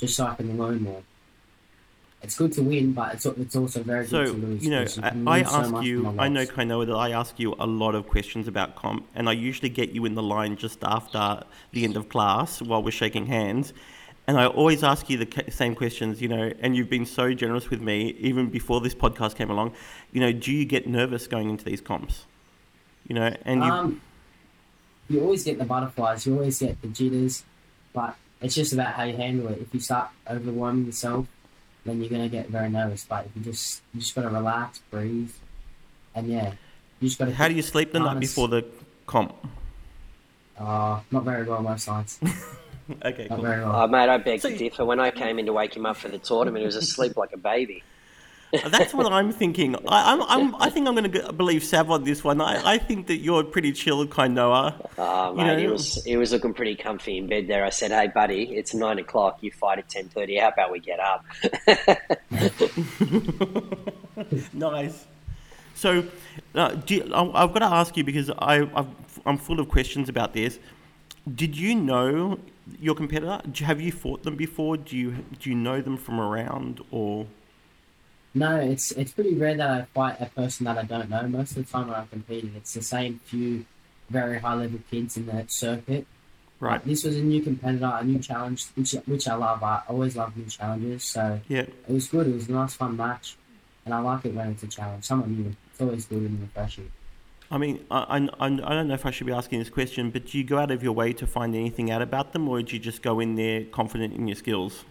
just 0.00 0.16
so 0.16 0.26
I 0.26 0.34
can 0.34 0.56
learn 0.58 0.82
more. 0.82 1.02
It's 2.22 2.36
good 2.36 2.52
to 2.54 2.62
win, 2.62 2.92
but 2.92 3.14
it's 3.14 3.26
it's 3.26 3.54
also 3.54 3.82
very 3.82 4.06
So 4.06 4.24
good 4.24 4.40
to 4.40 4.46
lose. 4.46 4.64
you 4.64 4.70
know, 4.70 4.84
I, 5.02 5.08
I 5.08 5.12
learn 5.42 5.44
so 5.44 5.76
ask 5.76 5.84
you. 5.86 6.14
I 6.18 6.28
know. 6.28 6.44
Kainoa 6.46 6.86
that 6.86 6.94
I 6.94 7.10
ask 7.10 7.38
you 7.38 7.54
a 7.58 7.66
lot 7.66 7.94
of 7.94 8.08
questions 8.08 8.48
about 8.48 8.74
comp, 8.74 9.06
and 9.14 9.28
I 9.28 9.32
usually 9.32 9.68
get 9.68 9.90
you 9.90 10.04
in 10.06 10.14
the 10.14 10.22
line 10.22 10.56
just 10.56 10.82
after 10.82 11.44
the 11.72 11.84
end 11.84 11.96
of 11.96 12.08
class 12.08 12.60
while 12.62 12.82
we're 12.82 12.90
shaking 12.90 13.26
hands. 13.26 13.72
And 14.28 14.40
I 14.40 14.46
always 14.46 14.82
ask 14.82 15.08
you 15.08 15.18
the 15.18 15.44
same 15.50 15.76
questions, 15.76 16.20
you 16.20 16.26
know, 16.26 16.52
and 16.60 16.74
you've 16.74 16.90
been 16.90 17.06
so 17.06 17.32
generous 17.32 17.70
with 17.70 17.80
me 17.80 18.16
even 18.18 18.48
before 18.48 18.80
this 18.80 18.94
podcast 18.94 19.36
came 19.36 19.50
along. 19.50 19.72
You 20.10 20.20
know, 20.20 20.32
do 20.32 20.52
you 20.52 20.64
get 20.64 20.88
nervous 20.88 21.28
going 21.28 21.48
into 21.48 21.64
these 21.64 21.80
comps? 21.80 22.24
You 23.06 23.14
know, 23.14 23.32
and 23.44 23.62
you, 23.62 23.70
Um, 23.70 24.00
you 25.08 25.20
always 25.20 25.44
get 25.44 25.58
the 25.58 25.64
butterflies, 25.64 26.26
you 26.26 26.34
always 26.34 26.58
get 26.58 26.80
the 26.82 26.88
jitters, 26.88 27.44
but 27.92 28.16
it's 28.40 28.56
just 28.56 28.72
about 28.72 28.94
how 28.94 29.04
you 29.04 29.16
handle 29.16 29.46
it. 29.48 29.60
If 29.60 29.72
you 29.72 29.78
start 29.78 30.08
overwhelming 30.28 30.86
yourself, 30.86 31.28
then 31.86 32.00
you're 32.00 32.10
gonna 32.10 32.28
get 32.28 32.48
very 32.48 32.68
nervous. 32.68 33.06
But 33.08 33.28
you 33.34 33.42
just 33.42 33.82
you 33.94 34.00
just 34.00 34.14
gotta 34.14 34.28
relax, 34.28 34.80
breathe, 34.90 35.30
and 36.14 36.26
yeah, 36.28 36.52
you 37.00 37.08
just 37.08 37.18
gotta. 37.18 37.32
how 37.32 37.48
do 37.48 37.54
you 37.54 37.62
sleep 37.62 37.92
the 37.92 38.00
night 38.00 38.20
before 38.20 38.48
the 38.48 38.64
comp? 39.06 39.34
Uh, 40.58 41.00
not 41.10 41.24
very 41.24 41.44
well 41.44 41.62
most 41.62 41.88
nights. 41.88 42.18
Okay, 43.04 43.26
Not 43.28 43.36
cool. 43.38 43.44
very 43.44 43.64
well. 43.64 43.74
Oh, 43.74 43.86
mate, 43.88 44.08
I 44.08 44.16
beg 44.18 44.40
So 44.40 44.48
to 44.48 44.56
differ. 44.56 44.84
When 44.84 45.00
I 45.00 45.10
came 45.10 45.40
in 45.40 45.46
to 45.46 45.52
wake 45.52 45.74
him 45.76 45.84
up 45.86 45.96
for 45.96 46.06
the 46.08 46.18
tournament, 46.18 46.60
he 46.62 46.66
was 46.66 46.76
asleep 46.76 47.16
like 47.16 47.32
a 47.32 47.36
baby. 47.36 47.82
That's 48.68 48.94
what 48.94 49.12
I'm 49.12 49.32
thinking. 49.32 49.74
I, 49.88 50.12
I'm, 50.12 50.22
I'm, 50.22 50.54
I 50.62 50.70
think 50.70 50.86
I'm 50.88 50.94
going 50.94 51.10
to 51.10 51.32
believe 51.32 51.64
Sav 51.64 51.90
on 51.90 52.04
this 52.04 52.22
one. 52.24 52.40
I, 52.40 52.74
I 52.74 52.78
think 52.78 53.08
that 53.08 53.16
you're 53.16 53.44
pretty 53.44 53.72
chill, 53.72 54.06
Kainoa. 54.06 54.88
Oh, 54.96 55.30
You 55.32 55.36
mate, 55.44 55.58
he 55.58 55.66
know- 55.66 55.72
was 55.72 56.04
he 56.04 56.16
was 56.16 56.32
looking 56.32 56.54
pretty 56.54 56.76
comfy 56.76 57.18
in 57.18 57.26
bed 57.26 57.48
there. 57.48 57.64
I 57.64 57.70
said, 57.70 57.90
"Hey, 57.90 58.08
buddy, 58.08 58.44
it's 58.56 58.72
nine 58.74 58.98
o'clock. 58.98 59.38
You 59.42 59.50
fight 59.50 59.78
at 59.78 59.88
ten 59.88 60.08
thirty. 60.08 60.38
How 60.38 60.48
about 60.48 60.70
we 60.72 60.80
get 60.80 61.00
up?" 61.00 61.24
nice. 64.52 65.06
So, 65.74 66.04
uh, 66.54 66.70
do 66.70 66.94
you, 66.96 67.14
I- 67.14 67.42
I've 67.44 67.52
got 67.52 67.60
to 67.60 67.66
ask 67.66 67.96
you 67.96 68.04
because 68.04 68.30
I, 68.30 68.68
I've, 68.74 68.86
I'm 69.26 69.38
full 69.38 69.60
of 69.60 69.68
questions 69.68 70.08
about 70.08 70.32
this. 70.32 70.58
Did 71.34 71.56
you 71.56 71.74
know 71.74 72.38
your 72.80 72.94
competitor? 72.94 73.40
Have 73.64 73.80
you 73.80 73.92
fought 73.92 74.22
them 74.22 74.36
before? 74.36 74.76
Do 74.76 74.96
you 74.96 75.24
do 75.40 75.50
you 75.50 75.56
know 75.56 75.80
them 75.80 75.96
from 75.96 76.20
around 76.20 76.80
or? 76.90 77.26
No, 78.36 78.56
it's 78.56 78.90
it's 78.92 79.12
pretty 79.12 79.34
rare 79.34 79.56
that 79.56 79.70
I 79.70 79.82
fight 79.94 80.20
a 80.20 80.26
person 80.26 80.64
that 80.66 80.76
I 80.76 80.82
don't 80.82 81.08
know. 81.08 81.26
Most 81.26 81.56
of 81.56 81.64
the 81.64 81.72
time 81.72 81.88
when 81.88 81.96
I'm 81.96 82.06
competing, 82.08 82.52
it's 82.54 82.74
the 82.74 82.82
same 82.82 83.18
few 83.24 83.64
very 84.10 84.38
high 84.40 84.52
level 84.54 84.78
kids 84.90 85.16
in 85.16 85.24
the 85.24 85.44
circuit. 85.48 86.06
Right. 86.60 86.84
This 86.84 87.04
was 87.04 87.16
a 87.16 87.22
new 87.22 87.40
competitor, 87.42 87.90
a 87.98 88.04
new 88.04 88.18
challenge, 88.18 88.66
which 88.74 88.92
which 89.06 89.26
I 89.26 89.34
love. 89.36 89.62
I 89.62 89.80
always 89.88 90.16
love 90.16 90.36
new 90.36 90.44
challenges, 90.44 91.04
so 91.04 91.40
Yeah. 91.48 91.60
it 91.62 91.88
was 91.88 92.08
good. 92.08 92.26
It 92.26 92.34
was 92.34 92.46
a 92.50 92.52
nice, 92.52 92.74
fun 92.74 92.94
match, 92.98 93.36
and 93.86 93.94
I 93.94 94.00
like 94.00 94.26
it 94.26 94.34
when 94.34 94.48
it's 94.50 94.62
a 94.62 94.66
challenge, 94.66 95.04
someone 95.04 95.34
new. 95.34 95.56
It's 95.72 95.80
always 95.80 96.04
good 96.04 96.22
and 96.22 96.38
refreshing. 96.42 96.90
I 97.50 97.56
mean, 97.56 97.86
I, 97.90 98.18
I, 98.18 98.46
I 98.46 98.48
don't 98.74 98.88
know 98.88 98.94
if 98.94 99.06
I 99.06 99.10
should 99.12 99.26
be 99.26 99.32
asking 99.32 99.60
this 99.60 99.70
question, 99.70 100.10
but 100.10 100.26
do 100.26 100.36
you 100.36 100.44
go 100.44 100.58
out 100.58 100.70
of 100.70 100.82
your 100.82 100.92
way 100.92 101.12
to 101.14 101.26
find 101.26 101.54
anything 101.54 101.90
out 101.90 102.02
about 102.02 102.32
them, 102.34 102.48
or 102.48 102.60
do 102.60 102.74
you 102.74 102.80
just 102.80 103.00
go 103.02 103.18
in 103.20 103.36
there 103.36 103.64
confident 103.64 104.12
in 104.14 104.26
your 104.28 104.36
skills? 104.36 104.84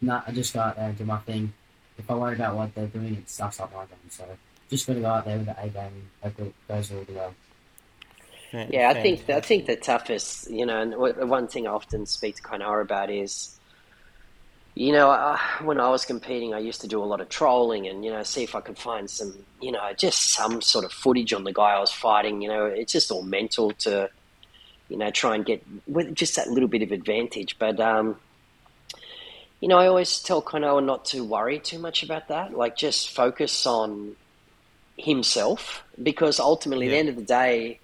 No, 0.00 0.22
I 0.24 0.30
just 0.30 0.54
go 0.54 0.60
out 0.60 0.76
there 0.76 0.90
and 0.90 0.96
do 0.98 1.04
my 1.04 1.18
thing. 1.18 1.52
If 1.98 2.10
I 2.10 2.14
worry 2.14 2.34
about 2.34 2.56
what 2.56 2.74
they're 2.74 2.86
doing, 2.86 3.14
it 3.14 3.28
stuffs 3.28 3.60
up 3.60 3.72
my 3.74 3.84
game. 3.86 3.98
So 4.08 4.24
just 4.70 4.86
got 4.86 4.94
to 4.94 5.00
go 5.00 5.06
out 5.06 5.24
there 5.24 5.38
with 5.38 5.46
the 5.46 5.60
A 5.60 5.68
game 5.68 5.92
and 6.22 6.32
hope 6.34 6.46
it 6.46 6.54
goes 6.68 6.92
all 6.92 7.04
the 7.04 7.12
way. 7.12 7.30
Yeah, 8.52 8.88
I 8.88 8.94
think 8.94 9.28
I 9.28 9.40
think 9.40 9.66
the 9.66 9.76
toughest, 9.76 10.50
you 10.50 10.64
know, 10.64 10.80
and 10.80 10.96
one 11.28 11.48
thing 11.48 11.66
I 11.66 11.70
often 11.70 12.06
speak 12.06 12.36
to 12.36 12.42
Kainoa 12.42 12.80
about 12.80 13.10
is, 13.10 13.58
you 14.74 14.92
know, 14.92 15.10
uh, 15.10 15.36
when 15.62 15.78
I 15.78 15.90
was 15.90 16.06
competing, 16.06 16.54
I 16.54 16.58
used 16.58 16.80
to 16.80 16.88
do 16.88 17.02
a 17.02 17.04
lot 17.04 17.20
of 17.20 17.28
trolling 17.28 17.86
and 17.88 18.04
you 18.04 18.10
know 18.10 18.22
see 18.22 18.44
if 18.44 18.54
I 18.54 18.60
could 18.62 18.78
find 18.78 19.10
some, 19.10 19.34
you 19.60 19.70
know, 19.70 19.80
just 19.98 20.30
some 20.30 20.62
sort 20.62 20.86
of 20.86 20.92
footage 20.92 21.34
on 21.34 21.44
the 21.44 21.52
guy 21.52 21.72
I 21.74 21.80
was 21.80 21.92
fighting. 21.92 22.40
You 22.40 22.48
know, 22.48 22.64
it's 22.64 22.92
just 22.92 23.10
all 23.10 23.22
mental 23.22 23.72
to, 23.72 24.08
you 24.88 24.96
know, 24.96 25.10
try 25.10 25.34
and 25.34 25.44
get 25.44 25.62
with 25.86 26.14
just 26.14 26.36
that 26.36 26.48
little 26.48 26.68
bit 26.68 26.80
of 26.80 26.90
advantage. 26.90 27.58
But 27.58 27.78
um, 27.80 28.16
you 29.60 29.68
know, 29.68 29.78
I 29.78 29.86
always 29.86 30.20
tell 30.20 30.42
Kainoa 30.42 30.84
not 30.84 31.04
to 31.06 31.24
worry 31.24 31.58
too 31.58 31.78
much 31.78 32.02
about 32.02 32.28
that. 32.28 32.54
Like, 32.54 32.76
just 32.76 33.10
focus 33.10 33.66
on 33.66 34.16
himself 34.96 35.82
because 36.02 36.40
ultimately, 36.40 36.86
at 36.86 36.90
the 36.90 36.96
end 36.96 37.08
of 37.08 37.16
the 37.16 37.22
day 37.22 37.78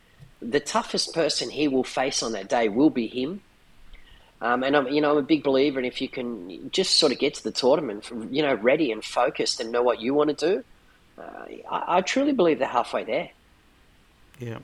the 0.50 0.60
toughest 0.60 1.14
person 1.14 1.50
he 1.50 1.68
will 1.68 1.84
face 1.84 2.22
on 2.22 2.32
that 2.32 2.48
day 2.48 2.68
will 2.68 2.90
be 2.90 3.06
him. 3.06 3.40
Um, 4.40 4.62
and 4.62 4.76
I'm, 4.76 4.88
you 4.88 5.00
know, 5.00 5.12
I'm 5.12 5.16
a 5.16 5.22
big 5.22 5.42
believer 5.42 5.78
in 5.78 5.84
if 5.84 6.02
you 6.02 6.08
can 6.08 6.70
just 6.70 6.98
sort 6.98 7.12
of 7.12 7.18
get 7.18 7.34
to 7.34 7.44
the 7.44 7.50
tournament, 7.50 8.10
you 8.30 8.42
know, 8.42 8.54
ready 8.54 8.92
and 8.92 9.02
focused 9.02 9.60
and 9.60 9.72
know 9.72 9.82
what 9.82 10.00
you 10.00 10.12
want 10.12 10.36
to 10.36 10.54
do. 10.54 10.64
Uh, 11.16 11.46
I, 11.70 11.98
I 11.98 12.00
truly 12.02 12.32
believe 12.32 12.58
they're 12.58 12.68
halfway 12.68 13.04
there. 13.04 13.30
Yeah, 14.38 14.58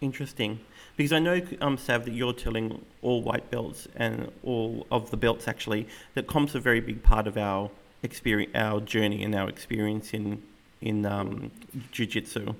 interesting. 0.00 0.60
Because 0.96 1.12
I 1.12 1.18
know, 1.18 1.40
um, 1.60 1.78
Sav, 1.78 2.04
that 2.04 2.12
you're 2.12 2.34
telling 2.34 2.84
all 3.00 3.22
white 3.22 3.50
belts 3.50 3.88
and 3.96 4.30
all 4.42 4.86
of 4.90 5.10
the 5.10 5.16
belts 5.16 5.48
actually 5.48 5.88
that 6.14 6.26
comp's 6.26 6.54
are 6.54 6.58
a 6.58 6.60
very 6.60 6.80
big 6.80 7.02
part 7.02 7.26
of 7.26 7.36
our 7.38 7.70
experience, 8.02 8.52
our 8.54 8.80
journey, 8.80 9.24
and 9.24 9.34
our 9.34 9.48
experience 9.48 10.12
in 10.12 10.42
in 10.80 11.06
um, 11.06 11.50
jiu-jitsu, 11.92 12.54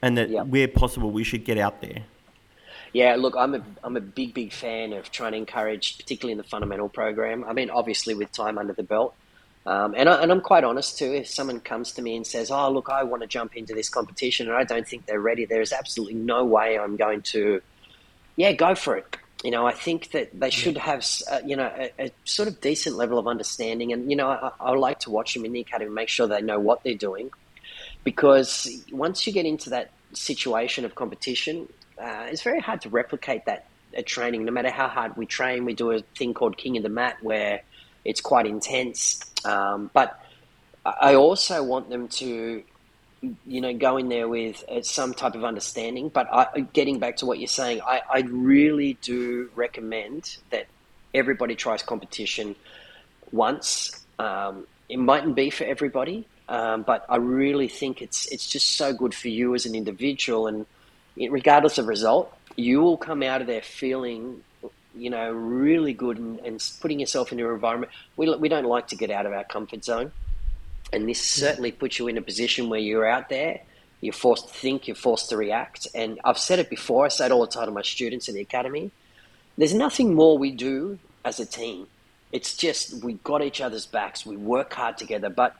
and 0.00 0.16
that 0.16 0.46
where 0.46 0.68
possible 0.68 1.10
we 1.10 1.24
should 1.24 1.44
get 1.44 1.58
out 1.58 1.80
there. 1.80 2.04
Yeah, 2.92 3.16
look, 3.16 3.34
I'm 3.36 3.54
a 3.54 3.62
I'm 3.84 3.96
a 3.96 4.00
big 4.00 4.32
big 4.32 4.52
fan 4.52 4.92
of 4.92 5.10
trying 5.10 5.32
to 5.32 5.38
encourage, 5.38 5.98
particularly 5.98 6.32
in 6.32 6.38
the 6.38 6.44
fundamental 6.44 6.88
program. 6.88 7.44
I 7.44 7.52
mean, 7.52 7.68
obviously 7.68 8.14
with 8.14 8.32
time 8.32 8.56
under 8.56 8.72
the 8.72 8.84
belt, 8.84 9.14
um, 9.66 9.94
and 9.96 10.08
I, 10.08 10.22
and 10.22 10.30
I'm 10.30 10.40
quite 10.40 10.64
honest 10.64 10.96
too. 10.96 11.12
If 11.12 11.28
someone 11.28 11.60
comes 11.60 11.92
to 11.92 12.02
me 12.02 12.16
and 12.16 12.26
says, 12.26 12.50
"Oh, 12.50 12.70
look, 12.70 12.88
I 12.88 13.02
want 13.02 13.22
to 13.22 13.26
jump 13.26 13.56
into 13.56 13.74
this 13.74 13.88
competition," 13.88 14.48
and 14.48 14.56
I 14.56 14.64
don't 14.64 14.86
think 14.86 15.06
they're 15.06 15.20
ready, 15.20 15.44
there 15.44 15.60
is 15.60 15.72
absolutely 15.72 16.14
no 16.14 16.44
way 16.44 16.78
I'm 16.78 16.96
going 16.96 17.22
to, 17.22 17.60
yeah, 18.36 18.52
go 18.52 18.74
for 18.74 18.96
it. 18.96 19.16
you 19.44 19.50
know, 19.50 19.66
I 19.66 19.72
think 19.72 20.12
that 20.12 20.38
they 20.38 20.50
should 20.50 20.78
have, 20.78 21.04
uh, 21.30 21.40
you 21.44 21.56
know, 21.56 21.70
a, 21.76 22.06
a, 22.06 22.10
sort 22.24 22.48
of 22.48 22.60
decent 22.60 22.96
level 22.96 23.18
of 23.18 23.26
understanding. 23.28 23.92
And, 23.92 24.10
you 24.10 24.16
know, 24.16 24.28
I, 24.28 24.50
I 24.58 24.72
like 24.72 25.00
to 25.00 25.10
watch 25.10 25.34
them 25.34 25.44
in 25.44 25.52
the 25.52 25.60
academy, 25.60 25.90
make 25.90 26.08
sure 26.08 26.26
they 26.26 26.40
know 26.40 26.58
what 26.58 26.82
they're 26.82 26.94
doing. 26.94 27.30
Because 28.02 28.82
once 28.90 29.26
you 29.26 29.32
get 29.32 29.46
into 29.46 29.70
that 29.70 29.90
situation 30.14 30.84
of 30.84 30.94
competition, 30.94 31.68
uh, 32.00 32.26
it's 32.28 32.42
very 32.42 32.60
hard 32.60 32.80
to 32.82 32.88
replicate 32.88 33.44
that 33.46 33.66
at 33.96 34.06
training. 34.06 34.44
No 34.44 34.52
matter 34.52 34.70
how 34.70 34.88
hard 34.88 35.16
we 35.16 35.26
train, 35.26 35.64
we 35.64 35.74
do 35.74 35.90
a 35.90 36.00
thing 36.16 36.34
called 36.34 36.56
King 36.56 36.76
of 36.76 36.82
the 36.82 36.88
Mat 36.88 37.18
where 37.22 37.62
it's 38.06 38.20
quite 38.20 38.46
intense. 38.46 39.20
Um, 39.44 39.90
but 39.92 40.20
I 40.84 41.14
also 41.14 41.62
want 41.62 41.90
them 41.90 42.08
to 42.08 42.62
you 43.46 43.60
know, 43.60 43.74
go 43.74 43.96
in 43.96 44.08
there 44.08 44.28
with 44.28 44.64
uh, 44.68 44.82
some 44.82 45.14
type 45.14 45.34
of 45.34 45.44
understanding. 45.44 46.08
But 46.08 46.28
I, 46.32 46.60
getting 46.60 46.98
back 46.98 47.16
to 47.18 47.26
what 47.26 47.38
you're 47.38 47.48
saying, 47.48 47.80
I, 47.82 48.02
I 48.12 48.20
really 48.20 48.98
do 49.02 49.50
recommend 49.54 50.36
that 50.50 50.66
everybody 51.14 51.54
tries 51.54 51.82
competition 51.82 52.56
once. 53.32 54.04
Um, 54.18 54.66
it 54.88 54.98
mightn't 54.98 55.34
be 55.34 55.50
for 55.50 55.64
everybody, 55.64 56.26
um, 56.48 56.82
but 56.82 57.04
I 57.08 57.16
really 57.16 57.68
think 57.68 58.02
it's 58.02 58.26
it's 58.26 58.48
just 58.48 58.76
so 58.76 58.92
good 58.92 59.14
for 59.14 59.28
you 59.28 59.54
as 59.54 59.66
an 59.66 59.74
individual, 59.74 60.46
and 60.46 60.66
regardless 61.16 61.78
of 61.78 61.86
result, 61.86 62.32
you 62.56 62.80
will 62.80 62.96
come 62.96 63.22
out 63.22 63.40
of 63.40 63.46
there 63.46 63.62
feeling, 63.62 64.42
you 64.96 65.10
know, 65.10 65.30
really 65.30 65.92
good 65.92 66.18
and, 66.18 66.38
and 66.40 66.72
putting 66.80 67.00
yourself 67.00 67.32
in 67.32 67.40
an 67.40 67.46
environment. 67.46 67.92
We 68.16 68.34
we 68.36 68.48
don't 68.48 68.64
like 68.64 68.88
to 68.88 68.96
get 68.96 69.10
out 69.10 69.26
of 69.26 69.32
our 69.32 69.44
comfort 69.44 69.84
zone. 69.84 70.12
And 70.92 71.08
this 71.08 71.20
mm. 71.20 71.38
certainly 71.40 71.72
puts 71.72 71.98
you 71.98 72.08
in 72.08 72.16
a 72.16 72.22
position 72.22 72.68
where 72.68 72.80
you're 72.80 73.06
out 73.06 73.28
there, 73.28 73.60
you're 74.00 74.12
forced 74.12 74.48
to 74.48 74.54
think, 74.54 74.86
you're 74.86 74.94
forced 74.94 75.30
to 75.30 75.36
react. 75.36 75.88
And 75.94 76.20
I've 76.24 76.38
said 76.38 76.58
it 76.58 76.70
before, 76.70 77.06
I 77.06 77.08
say 77.08 77.26
it 77.26 77.32
all 77.32 77.40
the 77.40 77.46
time 77.46 77.66
to 77.66 77.72
my 77.72 77.82
students 77.82 78.28
in 78.28 78.34
the 78.34 78.40
academy. 78.40 78.90
There's 79.58 79.74
nothing 79.74 80.14
more 80.14 80.38
we 80.38 80.50
do 80.50 80.98
as 81.24 81.40
a 81.40 81.46
team. 81.46 81.86
It's 82.32 82.56
just 82.56 83.02
we 83.04 83.14
got 83.14 83.42
each 83.42 83.60
other's 83.60 83.86
backs, 83.86 84.26
we 84.26 84.36
work 84.36 84.72
hard 84.74 84.98
together. 84.98 85.30
But 85.30 85.56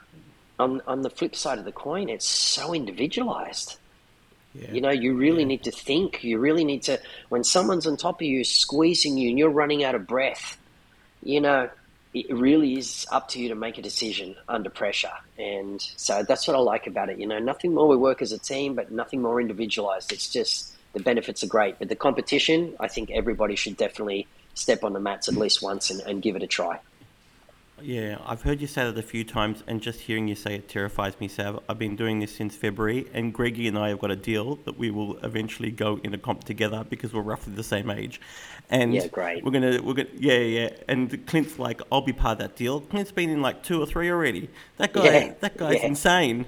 on, 0.58 0.82
on 0.86 1.02
the 1.02 1.10
flip 1.10 1.34
side 1.34 1.58
of 1.58 1.64
the 1.64 1.72
coin, 1.72 2.08
it's 2.08 2.26
so 2.26 2.74
individualized. 2.74 3.78
Yeah. 4.58 4.72
You 4.72 4.80
know, 4.80 4.90
you 4.90 5.14
really 5.14 5.42
yeah. 5.42 5.48
need 5.48 5.64
to 5.64 5.70
think. 5.70 6.24
You 6.24 6.38
really 6.38 6.64
need 6.64 6.82
to, 6.84 7.00
when 7.28 7.44
someone's 7.44 7.86
on 7.86 7.96
top 7.96 8.20
of 8.20 8.26
you, 8.26 8.44
squeezing 8.44 9.18
you, 9.18 9.30
and 9.30 9.38
you're 9.38 9.50
running 9.50 9.84
out 9.84 9.94
of 9.94 10.06
breath, 10.06 10.58
you 11.22 11.40
know, 11.40 11.68
it 12.14 12.34
really 12.34 12.78
is 12.78 13.06
up 13.12 13.28
to 13.28 13.40
you 13.40 13.50
to 13.50 13.54
make 13.54 13.76
a 13.76 13.82
decision 13.82 14.36
under 14.48 14.70
pressure. 14.70 15.12
And 15.38 15.80
so 15.96 16.22
that's 16.22 16.48
what 16.48 16.56
I 16.56 16.60
like 16.60 16.86
about 16.86 17.10
it. 17.10 17.18
You 17.18 17.26
know, 17.26 17.38
nothing 17.38 17.74
more 17.74 17.86
we 17.86 17.96
work 17.96 18.22
as 18.22 18.32
a 18.32 18.38
team, 18.38 18.74
but 18.74 18.90
nothing 18.90 19.20
more 19.20 19.40
individualized. 19.40 20.12
It's 20.12 20.30
just 20.30 20.74
the 20.94 21.00
benefits 21.00 21.44
are 21.44 21.48
great. 21.48 21.78
But 21.78 21.90
the 21.90 21.96
competition, 21.96 22.74
I 22.80 22.88
think 22.88 23.10
everybody 23.10 23.54
should 23.54 23.76
definitely 23.76 24.26
step 24.54 24.82
on 24.82 24.94
the 24.94 25.00
mats 25.00 25.28
at 25.28 25.34
least 25.34 25.60
once 25.60 25.90
and, 25.90 26.00
and 26.00 26.22
give 26.22 26.36
it 26.36 26.42
a 26.42 26.46
try. 26.46 26.80
Yeah, 27.82 28.16
I've 28.24 28.40
heard 28.40 28.62
you 28.62 28.66
say 28.66 28.84
that 28.84 28.96
a 28.96 29.02
few 29.02 29.22
times, 29.22 29.62
and 29.66 29.82
just 29.82 30.00
hearing 30.00 30.28
you 30.28 30.34
say 30.34 30.54
it 30.54 30.66
terrifies 30.66 31.20
me, 31.20 31.28
Sav. 31.28 31.60
I've 31.68 31.78
been 31.78 31.94
doing 31.94 32.20
this 32.20 32.34
since 32.34 32.56
February, 32.56 33.06
and 33.12 33.34
Greggy 33.34 33.68
and 33.68 33.78
I 33.78 33.90
have 33.90 33.98
got 33.98 34.10
a 34.10 34.16
deal 34.16 34.56
that 34.64 34.78
we 34.78 34.90
will 34.90 35.18
eventually 35.18 35.70
go 35.70 36.00
in 36.02 36.14
a 36.14 36.18
comp 36.18 36.44
together 36.44 36.86
because 36.88 37.12
we're 37.12 37.20
roughly 37.20 37.52
the 37.52 37.62
same 37.62 37.90
age. 37.90 38.18
And 38.70 38.94
yeah, 38.94 39.08
great. 39.08 39.44
We're 39.44 39.50
gonna, 39.50 39.82
we're 39.82 39.92
gonna, 39.92 40.08
yeah, 40.16 40.38
yeah. 40.38 40.70
And 40.88 41.26
Clint's 41.26 41.58
like, 41.58 41.82
I'll 41.92 42.00
be 42.00 42.14
part 42.14 42.32
of 42.32 42.38
that 42.38 42.56
deal. 42.56 42.80
Clint's 42.80 43.12
been 43.12 43.28
in 43.28 43.42
like 43.42 43.62
two 43.62 43.82
or 43.82 43.86
three 43.86 44.10
already. 44.10 44.48
That 44.78 44.94
guy, 44.94 45.04
yeah, 45.04 45.34
that 45.40 45.58
guy's 45.58 45.80
yeah. 45.80 45.86
insane. 45.86 46.46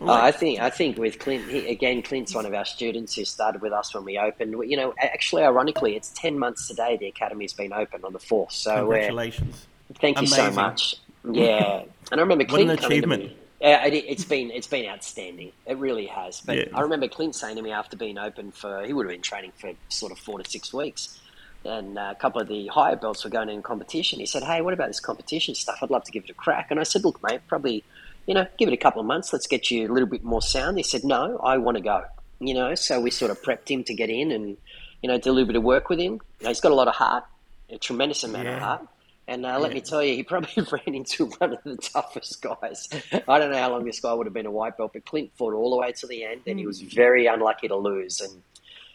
Oh, 0.00 0.06
like, 0.06 0.22
I 0.22 0.30
think, 0.30 0.60
I 0.60 0.70
think 0.70 0.96
with 0.96 1.18
Clint, 1.18 1.50
he, 1.50 1.68
again, 1.68 2.02
Clint's 2.02 2.36
one 2.36 2.46
of 2.46 2.54
our 2.54 2.64
students 2.64 3.16
who 3.16 3.24
started 3.24 3.62
with 3.62 3.72
us 3.72 3.94
when 3.94 4.04
we 4.04 4.16
opened. 4.16 4.52
You 4.52 4.76
know, 4.76 4.94
actually, 4.96 5.42
ironically, 5.42 5.96
it's 5.96 6.10
ten 6.10 6.38
months 6.38 6.68
today. 6.68 6.96
The 6.96 7.08
academy's 7.08 7.52
been 7.52 7.72
open 7.72 8.04
on 8.04 8.12
the 8.12 8.20
fourth. 8.20 8.52
So 8.52 8.76
congratulations. 8.76 9.66
Thank 10.00 10.18
Amazing. 10.18 10.44
you 10.44 10.50
so 10.50 10.54
much. 10.54 10.96
Yeah, 11.30 11.82
and 12.10 12.20
I 12.20 12.22
remember 12.22 12.44
Clint 12.44 12.68
what 12.68 12.78
an 12.78 12.84
achievement. 12.84 13.22
Me, 13.24 13.36
yeah, 13.60 13.84
it, 13.86 14.08
has 14.08 14.24
been 14.24 14.50
it's 14.50 14.66
been 14.66 14.88
outstanding. 14.88 15.52
It 15.66 15.78
really 15.78 16.06
has. 16.06 16.40
But 16.40 16.56
yeah. 16.56 16.64
I 16.74 16.82
remember 16.82 17.08
Clint 17.08 17.34
saying 17.34 17.56
to 17.56 17.62
me 17.62 17.72
after 17.72 17.96
being 17.96 18.18
open 18.18 18.52
for 18.52 18.84
he 18.84 18.92
would 18.92 19.06
have 19.06 19.12
been 19.12 19.22
training 19.22 19.52
for 19.58 19.72
sort 19.88 20.12
of 20.12 20.18
four 20.18 20.38
to 20.38 20.48
six 20.48 20.72
weeks, 20.72 21.20
and 21.64 21.98
uh, 21.98 22.14
a 22.16 22.20
couple 22.20 22.40
of 22.40 22.48
the 22.48 22.68
higher 22.68 22.96
belts 22.96 23.24
were 23.24 23.30
going 23.30 23.48
in 23.48 23.62
competition. 23.62 24.20
He 24.20 24.26
said, 24.26 24.44
"Hey, 24.44 24.60
what 24.60 24.74
about 24.74 24.88
this 24.88 25.00
competition 25.00 25.54
stuff? 25.54 25.78
I'd 25.82 25.90
love 25.90 26.04
to 26.04 26.12
give 26.12 26.24
it 26.24 26.30
a 26.30 26.34
crack." 26.34 26.70
And 26.70 26.78
I 26.78 26.84
said, 26.84 27.04
"Look, 27.04 27.22
mate, 27.22 27.40
probably." 27.48 27.84
You 28.26 28.34
know, 28.34 28.46
give 28.58 28.68
it 28.68 28.74
a 28.74 28.76
couple 28.76 29.00
of 29.00 29.06
months. 29.06 29.32
Let's 29.32 29.46
get 29.46 29.70
you 29.70 29.90
a 29.90 29.90
little 29.90 30.06
bit 30.06 30.22
more 30.22 30.42
sound. 30.42 30.76
He 30.76 30.82
said, 30.82 31.02
"No, 31.02 31.38
I 31.38 31.56
want 31.56 31.78
to 31.78 31.82
go." 31.82 32.04
You 32.40 32.52
know, 32.52 32.74
so 32.74 33.00
we 33.00 33.10
sort 33.10 33.30
of 33.30 33.40
prepped 33.40 33.70
him 33.70 33.84
to 33.84 33.94
get 33.94 34.10
in, 34.10 34.32
and 34.32 34.58
you 35.02 35.08
know, 35.08 35.16
did 35.16 35.28
a 35.28 35.32
little 35.32 35.46
bit 35.46 35.56
of 35.56 35.62
work 35.62 35.88
with 35.88 35.98
him. 35.98 36.20
You 36.40 36.44
know, 36.44 36.48
he's 36.48 36.60
got 36.60 36.72
a 36.72 36.74
lot 36.74 36.88
of 36.88 36.94
heart, 36.94 37.24
a 37.70 37.78
tremendous 37.78 38.24
amount 38.24 38.44
yeah. 38.44 38.56
of 38.56 38.62
heart. 38.62 38.88
And 39.28 39.44
uh, 39.44 39.58
let 39.60 39.74
me 39.74 39.82
tell 39.82 40.02
you, 40.02 40.14
he 40.14 40.22
probably 40.22 40.50
ran 40.72 40.94
into 40.94 41.26
one 41.26 41.52
of 41.52 41.62
the 41.62 41.76
toughest 41.76 42.40
guys. 42.40 42.88
I 43.28 43.38
don't 43.38 43.52
know 43.52 43.58
how 43.58 43.70
long 43.70 43.84
this 43.84 44.00
guy 44.00 44.14
would 44.14 44.26
have 44.26 44.32
been 44.32 44.46
a 44.46 44.50
white 44.50 44.78
belt, 44.78 44.94
but 44.94 45.04
Clint 45.04 45.30
fought 45.36 45.52
all 45.52 45.70
the 45.70 45.76
way 45.76 45.92
to 45.92 46.06
the 46.06 46.24
end, 46.24 46.40
and 46.46 46.58
he 46.58 46.66
was 46.66 46.80
very 46.80 47.26
unlucky 47.26 47.68
to 47.68 47.76
lose. 47.76 48.22
And 48.22 48.42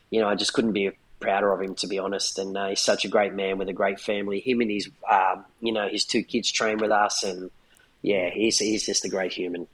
you 0.10 0.20
know, 0.20 0.28
I 0.28 0.34
just 0.34 0.54
couldn't 0.54 0.74
be 0.74 0.92
prouder 1.20 1.54
of 1.54 1.62
him, 1.62 1.76
to 1.76 1.88
be 1.88 2.00
honest. 2.00 2.40
And 2.40 2.58
uh, 2.58 2.70
he's 2.70 2.82
such 2.82 3.06
a 3.06 3.08
great 3.08 3.34
man 3.34 3.60
with 3.60 3.70
a 3.70 3.74
great 3.74 4.00
family. 4.00 4.40
Him 4.40 4.60
and 4.62 4.72
his, 4.72 4.90
um, 5.10 5.46
you 5.62 5.72
know, 5.72 5.88
his 5.88 6.04
two 6.04 6.24
kids 6.24 6.52
train 6.52 6.80
with 6.80 6.92
us, 6.92 7.24
and 7.24 7.52
yeah, 8.02 8.32
he's 8.32 8.58
he's 8.58 8.88
just 8.88 9.06
a 9.06 9.10
great 9.10 9.34
human. 9.34 9.68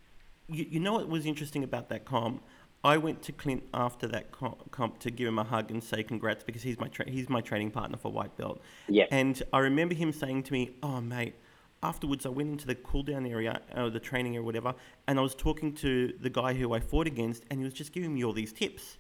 You, 0.50 0.66
you 0.70 0.80
know 0.82 0.94
what 0.94 1.08
was 1.08 1.26
interesting 1.26 1.64
about 1.64 1.88
that 1.88 2.04
comp? 2.04 2.44
I 2.84 2.98
went 2.98 3.22
to 3.24 3.32
Clint 3.34 3.64
after 3.74 4.08
that 4.08 4.32
comp 4.32 5.00
to 5.00 5.12
give 5.12 5.28
him 5.28 5.38
a 5.38 5.44
hug 5.44 5.70
and 5.70 5.84
say 5.84 6.02
congrats 6.02 6.44
because 6.44 6.62
he's 6.62 6.80
my 6.80 6.88
tra- 6.88 7.10
he's 7.10 7.30
my 7.30 7.42
training 7.42 7.72
partner 7.72 7.98
for 7.98 8.12
white 8.12 8.36
belt. 8.38 8.62
Yeah. 8.88 9.06
And 9.12 9.42
I 9.52 9.60
remember 9.60 9.96
him 9.96 10.14
saying 10.14 10.44
to 10.44 10.54
me, 10.54 10.72
"Oh 10.82 11.02
mate." 11.02 11.36
Afterwards, 11.82 12.26
I 12.26 12.30
went 12.30 12.50
into 12.50 12.68
the 12.68 12.76
cool 12.76 13.04
down 13.04 13.26
area, 13.26 13.62
or 13.74 13.84
uh, 13.84 13.90
the 13.90 14.02
training 14.02 14.36
area, 14.36 14.46
whatever, 14.46 14.76
and 15.08 15.18
I 15.18 15.22
was 15.22 15.34
talking 15.34 15.74
to 15.76 16.14
the 16.20 16.30
guy 16.30 16.54
who 16.54 16.74
I 16.74 16.82
fought 16.82 17.08
against, 17.08 17.44
and 17.50 17.60
he 17.60 17.64
was 17.64 17.74
just 17.74 17.94
giving 17.94 18.14
me 18.14 18.24
all 18.26 18.34
these 18.34 18.52
tips. 18.52 18.98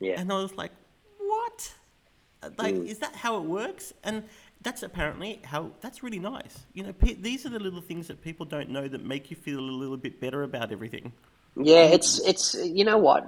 Yeah. 0.00 0.20
And 0.20 0.30
I 0.32 0.36
was 0.42 0.54
like, 0.56 0.72
"What? 1.18 1.72
Like, 2.58 2.74
mm. 2.74 2.86
is 2.86 2.98
that 2.98 3.14
how 3.14 3.38
it 3.38 3.44
works?" 3.44 3.94
And 4.04 4.24
that's 4.62 4.82
apparently 4.82 5.40
how. 5.44 5.70
That's 5.80 6.02
really 6.02 6.18
nice. 6.18 6.66
You 6.74 6.82
know, 6.82 6.92
pe- 6.92 7.14
these 7.14 7.46
are 7.46 7.50
the 7.50 7.58
little 7.58 7.80
things 7.80 8.06
that 8.08 8.20
people 8.20 8.44
don't 8.44 8.68
know 8.68 8.86
that 8.86 9.04
make 9.04 9.30
you 9.30 9.36
feel 9.36 9.60
a 9.60 9.60
little 9.60 9.96
bit 9.96 10.20
better 10.20 10.42
about 10.42 10.72
everything. 10.72 11.12
Yeah, 11.56 11.84
it's 11.84 12.20
it's 12.26 12.54
you 12.54 12.84
know 12.84 12.98
what, 12.98 13.26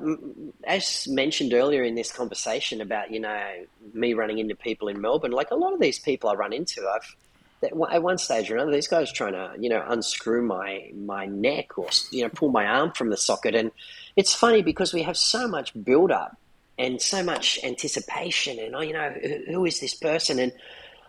as 0.64 1.06
mentioned 1.08 1.54
earlier 1.54 1.84
in 1.84 1.94
this 1.94 2.10
conversation 2.12 2.80
about 2.80 3.12
you 3.12 3.20
know 3.20 3.64
me 3.94 4.14
running 4.14 4.38
into 4.38 4.56
people 4.56 4.88
in 4.88 5.00
Melbourne, 5.00 5.30
like 5.30 5.52
a 5.52 5.54
lot 5.54 5.72
of 5.72 5.80
these 5.80 6.00
people 6.00 6.28
I 6.28 6.34
run 6.34 6.52
into, 6.52 6.84
I've 6.88 7.16
at 7.62 8.02
one 8.02 8.18
stage 8.18 8.50
or 8.50 8.56
another, 8.56 8.72
these 8.72 8.88
guys 8.88 9.12
trying 9.12 9.32
to 9.32 9.54
you 9.60 9.68
know 9.68 9.84
unscrew 9.86 10.42
my 10.42 10.90
my 10.94 11.26
neck 11.26 11.78
or 11.78 11.88
you 12.10 12.24
know 12.24 12.28
pull 12.28 12.50
my 12.50 12.66
arm 12.66 12.90
from 12.92 13.10
the 13.10 13.16
socket, 13.16 13.54
and 13.54 13.70
it's 14.16 14.34
funny 14.34 14.60
because 14.60 14.92
we 14.92 15.02
have 15.02 15.16
so 15.16 15.46
much 15.46 15.72
build 15.84 16.10
up 16.10 16.36
and 16.78 17.00
so 17.00 17.22
much 17.22 17.60
anticipation, 17.62 18.58
and 18.58 18.74
oh 18.74 18.80
you 18.80 18.92
know 18.92 19.08
who, 19.22 19.52
who 19.52 19.64
is 19.66 19.78
this 19.78 19.94
person? 19.94 20.40
And 20.40 20.52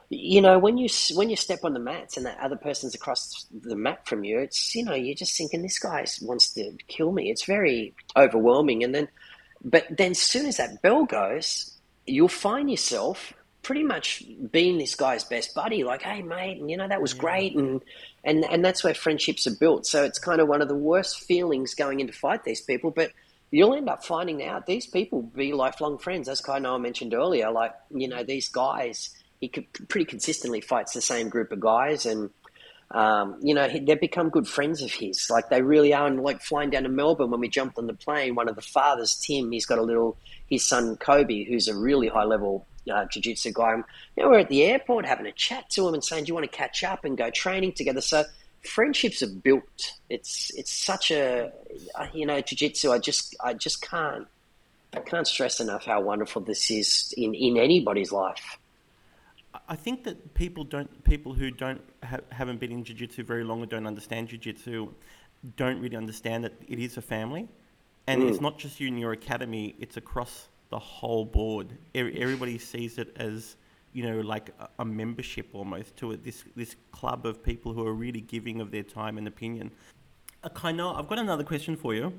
you 0.10 0.42
know 0.42 0.58
when 0.58 0.78
you 0.78 0.88
when 1.16 1.30
you 1.30 1.36
step 1.36 1.60
on 1.64 1.74
the 1.74 1.80
mats 1.80 2.16
and 2.16 2.26
that 2.26 2.40
other 2.40 2.56
person's 2.56 2.96
across 2.96 3.46
the 3.52 3.76
mat 3.76 4.08
from 4.08 4.24
you 4.24 4.40
it's 4.40 4.74
you 4.74 4.84
know 4.84 4.94
you're 4.94 5.16
just 5.16 5.38
thinking 5.38 5.62
this 5.62 5.80
guy 5.80 6.06
wants 6.22 6.54
to 6.54 6.72
kill 6.88 7.12
me. 7.12 7.30
It's 7.30 7.46
very 7.46 7.94
overwhelming 8.16 8.84
and 8.84 8.96
then 8.96 9.08
but 9.64 9.86
then 9.90 10.12
as 10.12 10.22
soon 10.22 10.46
as 10.46 10.58
that 10.58 10.82
bell 10.82 11.06
goes 11.06 11.78
you'll 12.06 12.30
find 12.30 12.72
yourself 12.72 13.34
pretty 13.64 13.84
much 13.84 14.24
being 14.52 14.78
this 14.78 14.96
guy's 14.96 15.26
best 15.26 15.54
buddy 15.54 15.84
like 15.84 16.02
hey 16.02 16.22
mate 16.22 16.58
and 16.58 16.72
you 16.72 16.78
know 16.78 16.88
that 16.88 17.02
was 17.02 17.14
great 17.14 17.54
and 17.56 17.82
and 18.24 18.46
and 18.46 18.64
that's 18.64 18.84
where 18.84 18.94
friendships 18.94 19.46
are 19.46 19.56
built. 19.56 19.86
So 19.86 20.06
it's 20.06 20.20
kind 20.20 20.40
of 20.40 20.48
one 20.48 20.62
of 20.62 20.70
the 20.70 20.76
worst 20.76 21.20
feelings 21.22 21.74
going 21.74 22.00
in 22.00 22.08
to 22.08 22.14
fight 22.14 22.46
these 22.46 22.62
people 22.62 22.92
but 22.92 23.12
you'll 23.52 23.76
end 23.76 23.90
up 23.90 24.06
finding 24.06 24.44
out 24.46 24.68
these 24.68 24.88
people 24.88 25.22
be 25.22 25.52
lifelong 25.52 25.98
friends. 25.98 26.30
As 26.30 26.40
kind 26.40 26.66
of 26.66 26.80
mentioned 26.80 27.14
earlier 27.14 27.52
like 27.52 27.74
you 27.94 28.08
know 28.08 28.24
these 28.24 28.48
guys 28.48 29.10
he 29.40 29.50
pretty 29.50 30.06
consistently 30.06 30.62
fights 30.62 30.94
the 30.94 31.02
same 31.02 31.30
group 31.30 31.52
of 31.52 31.60
guys, 31.60 32.06
and 32.06 32.30
um, 32.92 33.38
you 33.42 33.54
know 33.54 33.68
they've 33.68 34.00
become 34.00 34.30
good 34.30 34.48
friends 34.48 34.82
of 34.82 34.92
his. 34.92 35.30
Like 35.30 35.50
they 35.50 35.62
really 35.62 35.94
are. 35.94 36.08
And 36.08 36.22
like 36.22 36.42
flying 36.42 36.70
down 36.70 36.84
to 36.84 36.90
Melbourne 36.90 37.32
when 37.32 37.40
we 37.40 37.50
jumped 37.50 37.78
on 37.78 37.88
the 37.88 37.94
plane, 37.94 38.36
one 38.36 38.50
of 38.50 38.56
the 38.56 38.62
fathers, 38.62 39.16
Tim, 39.16 39.52
he's 39.52 39.66
got 39.66 39.78
a 39.78 39.84
little 39.84 40.18
his 40.48 40.66
son 40.66 40.96
Kobe, 40.98 41.44
who's 41.44 41.68
a 41.68 41.76
really 41.76 42.08
high 42.08 42.24
level 42.24 42.66
uh, 42.92 43.06
jiu-jitsu 43.06 43.52
guy. 43.54 43.76
you 44.16 44.24
know, 44.24 44.30
we're 44.30 44.40
at 44.40 44.50
the 44.50 44.64
airport 44.64 45.06
having 45.06 45.26
a 45.26 45.32
chat 45.32 45.70
to 45.72 45.88
him 45.88 45.94
and 45.94 46.04
saying, 46.04 46.26
"Do 46.26 46.30
you 46.30 46.34
want 46.34 46.50
to 46.50 46.58
catch 46.58 46.84
up 46.84 47.06
and 47.06 47.18
go 47.18 47.30
training 47.30 47.74
together?" 47.74 48.02
So 48.02 48.24
friendships 48.64 49.22
are 49.22 49.30
built. 49.30 49.94
It's 50.10 50.52
it's 50.56 50.72
such 50.72 51.12
a 51.12 51.52
uh, 51.96 52.08
you 52.14 52.26
know 52.26 52.42
jiu-jitsu. 52.42 52.92
I 52.92 53.00
just 53.00 53.36
I 53.44 53.54
just 53.54 53.82
can't 53.82 54.28
I 54.94 55.00
can't 55.00 55.28
stress 55.28 55.60
enough 55.60 55.86
how 55.86 56.02
wonderful 56.02 56.42
this 56.42 56.72
is 56.72 57.14
in 57.18 57.34
in 57.34 57.58
anybody's 57.58 58.12
life. 58.12 58.58
I 59.68 59.76
think 59.76 60.04
that 60.04 60.34
people 60.34 60.64
don't 60.64 61.04
people 61.04 61.34
who 61.34 61.52
don't 61.52 61.82
ha- 62.04 62.20
haven't 62.32 62.60
been 62.60 62.72
in 62.72 62.84
jiu-jitsu 62.84 63.24
very 63.24 63.44
long 63.44 63.62
or 63.62 63.66
don't 63.66 63.88
understand 63.88 64.30
jiu-jitsu 64.30 64.90
don't 65.56 65.80
really 65.80 65.96
understand 65.96 66.44
that 66.44 66.54
it 66.68 66.80
is 66.80 66.98
a 66.98 67.02
family, 67.02 67.48
and 68.08 68.22
mm. 68.22 68.30
it's 68.30 68.42
not 68.42 68.58
just 68.58 68.80
you 68.80 68.88
in 68.88 68.98
your 68.98 69.14
academy; 69.14 69.76
it's 69.80 69.98
across 69.98 70.50
the 70.70 70.80
whole 70.80 71.26
board. 71.26 71.68
Everybody 71.96 72.58
sees 72.58 72.98
it 72.98 73.16
as 73.18 73.56
you 73.94 74.04
know, 74.04 74.20
like 74.20 74.54
a, 74.60 74.70
a 74.80 74.86
membership 74.86 75.48
almost 75.54 75.96
to 75.98 76.12
it, 76.12 76.24
this 76.24 76.44
this 76.56 76.76
club 76.92 77.26
of 77.26 77.44
people 77.44 77.74
who 77.74 77.86
are 77.86 77.94
really 77.94 78.22
giving 78.22 78.62
of 78.62 78.72
their 78.72 78.84
time 78.84 79.18
and 79.18 79.28
opinion. 79.28 79.72
Uh, 80.44 80.50
Kainoa, 80.50 81.00
I've 81.00 81.08
got 81.08 81.20
another 81.20 81.44
question 81.44 81.76
for 81.76 81.96
you. 81.96 82.14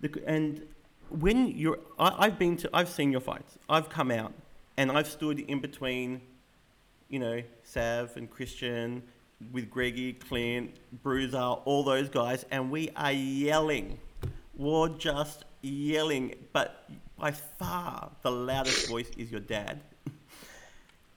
The, 0.00 0.10
and 0.26 0.66
when 1.10 1.48
you're, 1.48 1.78
I, 1.98 2.26
I've 2.26 2.38
been 2.38 2.56
to, 2.58 2.70
I've 2.72 2.88
seen 2.88 3.12
your 3.12 3.20
fights. 3.20 3.58
I've 3.68 3.88
come 3.88 4.10
out 4.10 4.32
and 4.76 4.90
I've 4.90 5.06
stood 5.06 5.40
in 5.40 5.60
between, 5.60 6.20
you 7.08 7.18
know, 7.18 7.42
Sav 7.62 8.16
and 8.16 8.30
Christian, 8.30 9.02
with 9.52 9.70
Greggy, 9.70 10.14
Clint, 10.14 10.76
Bruiser, 11.02 11.38
all 11.38 11.82
those 11.84 12.08
guys, 12.08 12.44
and 12.50 12.70
we 12.70 12.90
are 12.96 13.12
yelling. 13.12 13.98
We're 14.56 14.88
just 14.88 15.44
yelling, 15.62 16.34
but 16.52 16.88
by 17.18 17.32
far 17.32 18.10
the 18.22 18.30
loudest 18.30 18.88
voice 18.88 19.10
is 19.16 19.30
your 19.30 19.40
dad. 19.40 19.80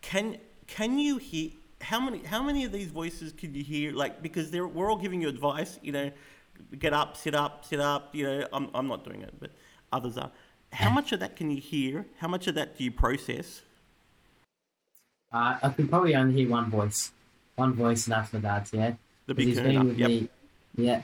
can 0.01 0.37
can 0.67 0.99
you 0.99 1.17
hear 1.17 1.51
how 1.81 1.99
many 1.99 2.19
how 2.23 2.43
many 2.43 2.65
of 2.65 2.71
these 2.71 2.89
voices 2.89 3.33
can 3.33 3.53
you 3.53 3.63
hear? 3.63 3.91
Like 3.91 4.21
because 4.21 4.51
they're, 4.51 4.67
we're 4.67 4.89
all 4.89 4.97
giving 4.97 5.21
you 5.21 5.29
advice, 5.29 5.79
you 5.81 5.91
know, 5.91 6.11
get 6.79 6.93
up, 6.93 7.15
sit 7.17 7.35
up, 7.35 7.65
sit 7.65 7.79
up. 7.79 8.15
You 8.15 8.25
know, 8.25 8.47
I'm 8.51 8.69
I'm 8.73 8.87
not 8.87 9.03
doing 9.03 9.21
it, 9.21 9.33
but 9.39 9.51
others 9.91 10.17
are. 10.17 10.31
How 10.73 10.89
much 10.89 11.11
of 11.11 11.19
that 11.21 11.35
can 11.35 11.49
you 11.49 11.61
hear? 11.61 12.05
How 12.19 12.27
much 12.27 12.47
of 12.47 12.55
that 12.55 12.77
do 12.77 12.83
you 12.83 12.91
process? 12.91 13.61
Uh, 15.37 15.57
I 15.67 15.69
can 15.69 15.87
probably 15.87 16.15
only 16.15 16.33
hear 16.39 16.49
one 16.49 16.69
voice, 16.71 17.11
one 17.55 17.73
voice, 17.73 18.01
and 18.07 18.13
after 18.15 18.39
that, 18.39 18.69
yeah. 18.73 18.93
The 19.27 19.33
big 19.35 19.47
he's 19.47 19.59
been 19.59 19.87
with 19.87 19.97
Yep. 19.99 20.09
me, 20.09 20.29
yeah. 20.87 21.01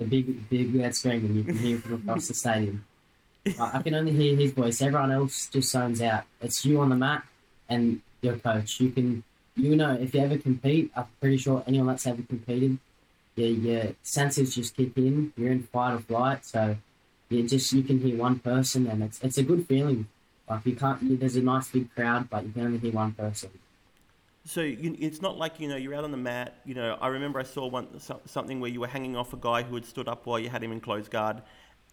The 0.00 0.04
big, 0.04 0.26
big 0.50 0.74
red 0.74 0.94
screen, 0.94 1.24
and 1.26 1.34
you 1.36 1.44
can 1.44 1.56
hear 1.56 1.78
from 1.78 1.94
across 1.94 2.28
the 2.28 2.34
stadium. 2.34 2.84
I 3.58 3.78
I 3.78 3.82
can 3.84 3.94
only 3.94 4.12
hear 4.12 4.36
his 4.36 4.52
voice. 4.52 4.82
Everyone 4.82 5.12
else 5.18 5.36
just 5.54 5.70
zones 5.72 6.00
out. 6.02 6.24
It's 6.42 6.58
you 6.66 6.74
on 6.80 6.90
the 6.90 6.96
mat 7.06 7.22
and 7.68 8.02
your 8.20 8.36
coach. 8.36 8.70
You 8.80 8.90
can, 8.96 9.08
you 9.56 9.74
know, 9.80 9.92
if 10.04 10.14
you 10.14 10.20
ever 10.20 10.36
compete, 10.48 10.90
I'm 10.94 11.06
pretty 11.20 11.38
sure 11.38 11.64
anyone 11.66 11.88
that's 11.88 12.06
ever 12.06 12.22
competed, 12.22 12.78
your, 13.36 13.48
your 13.66 13.84
senses 14.02 14.54
just 14.54 14.76
kick 14.76 14.92
in. 14.96 15.32
You're 15.38 15.52
in 15.52 15.62
fight 15.72 15.94
or 15.94 16.00
flight, 16.00 16.44
so 16.44 16.76
you 17.30 17.48
just 17.48 17.72
you 17.72 17.82
can 17.82 17.98
hear 18.04 18.16
one 18.28 18.38
person, 18.40 18.86
and 18.90 19.02
it's 19.06 19.18
it's 19.26 19.38
a 19.38 19.42
good 19.50 19.62
feeling. 19.66 20.06
Like 20.50 20.66
you 20.66 20.76
can't, 20.82 20.98
there's 21.20 21.36
a 21.36 21.42
nice 21.42 21.68
big 21.74 21.86
crowd, 21.94 22.28
but 22.28 22.44
you 22.44 22.52
can 22.52 22.62
only 22.66 22.78
hear 22.78 22.92
one 22.92 23.12
person. 23.12 23.50
So 24.44 24.62
you, 24.62 24.96
it's 24.98 25.20
not 25.20 25.36
like 25.36 25.60
you 25.60 25.68
know 25.68 25.76
you're 25.76 25.94
out 25.94 26.04
on 26.04 26.10
the 26.10 26.16
mat. 26.16 26.60
You 26.64 26.74
know, 26.74 26.96
I 27.00 27.08
remember 27.08 27.38
I 27.38 27.42
saw 27.42 27.66
one 27.66 28.00
so- 28.00 28.20
something 28.24 28.60
where 28.60 28.70
you 28.70 28.80
were 28.80 28.86
hanging 28.86 29.16
off 29.16 29.32
a 29.32 29.36
guy 29.36 29.62
who 29.62 29.74
had 29.74 29.84
stood 29.84 30.08
up 30.08 30.26
while 30.26 30.38
you 30.38 30.48
had 30.48 30.64
him 30.64 30.72
in 30.72 30.80
close 30.80 31.08
guard, 31.08 31.42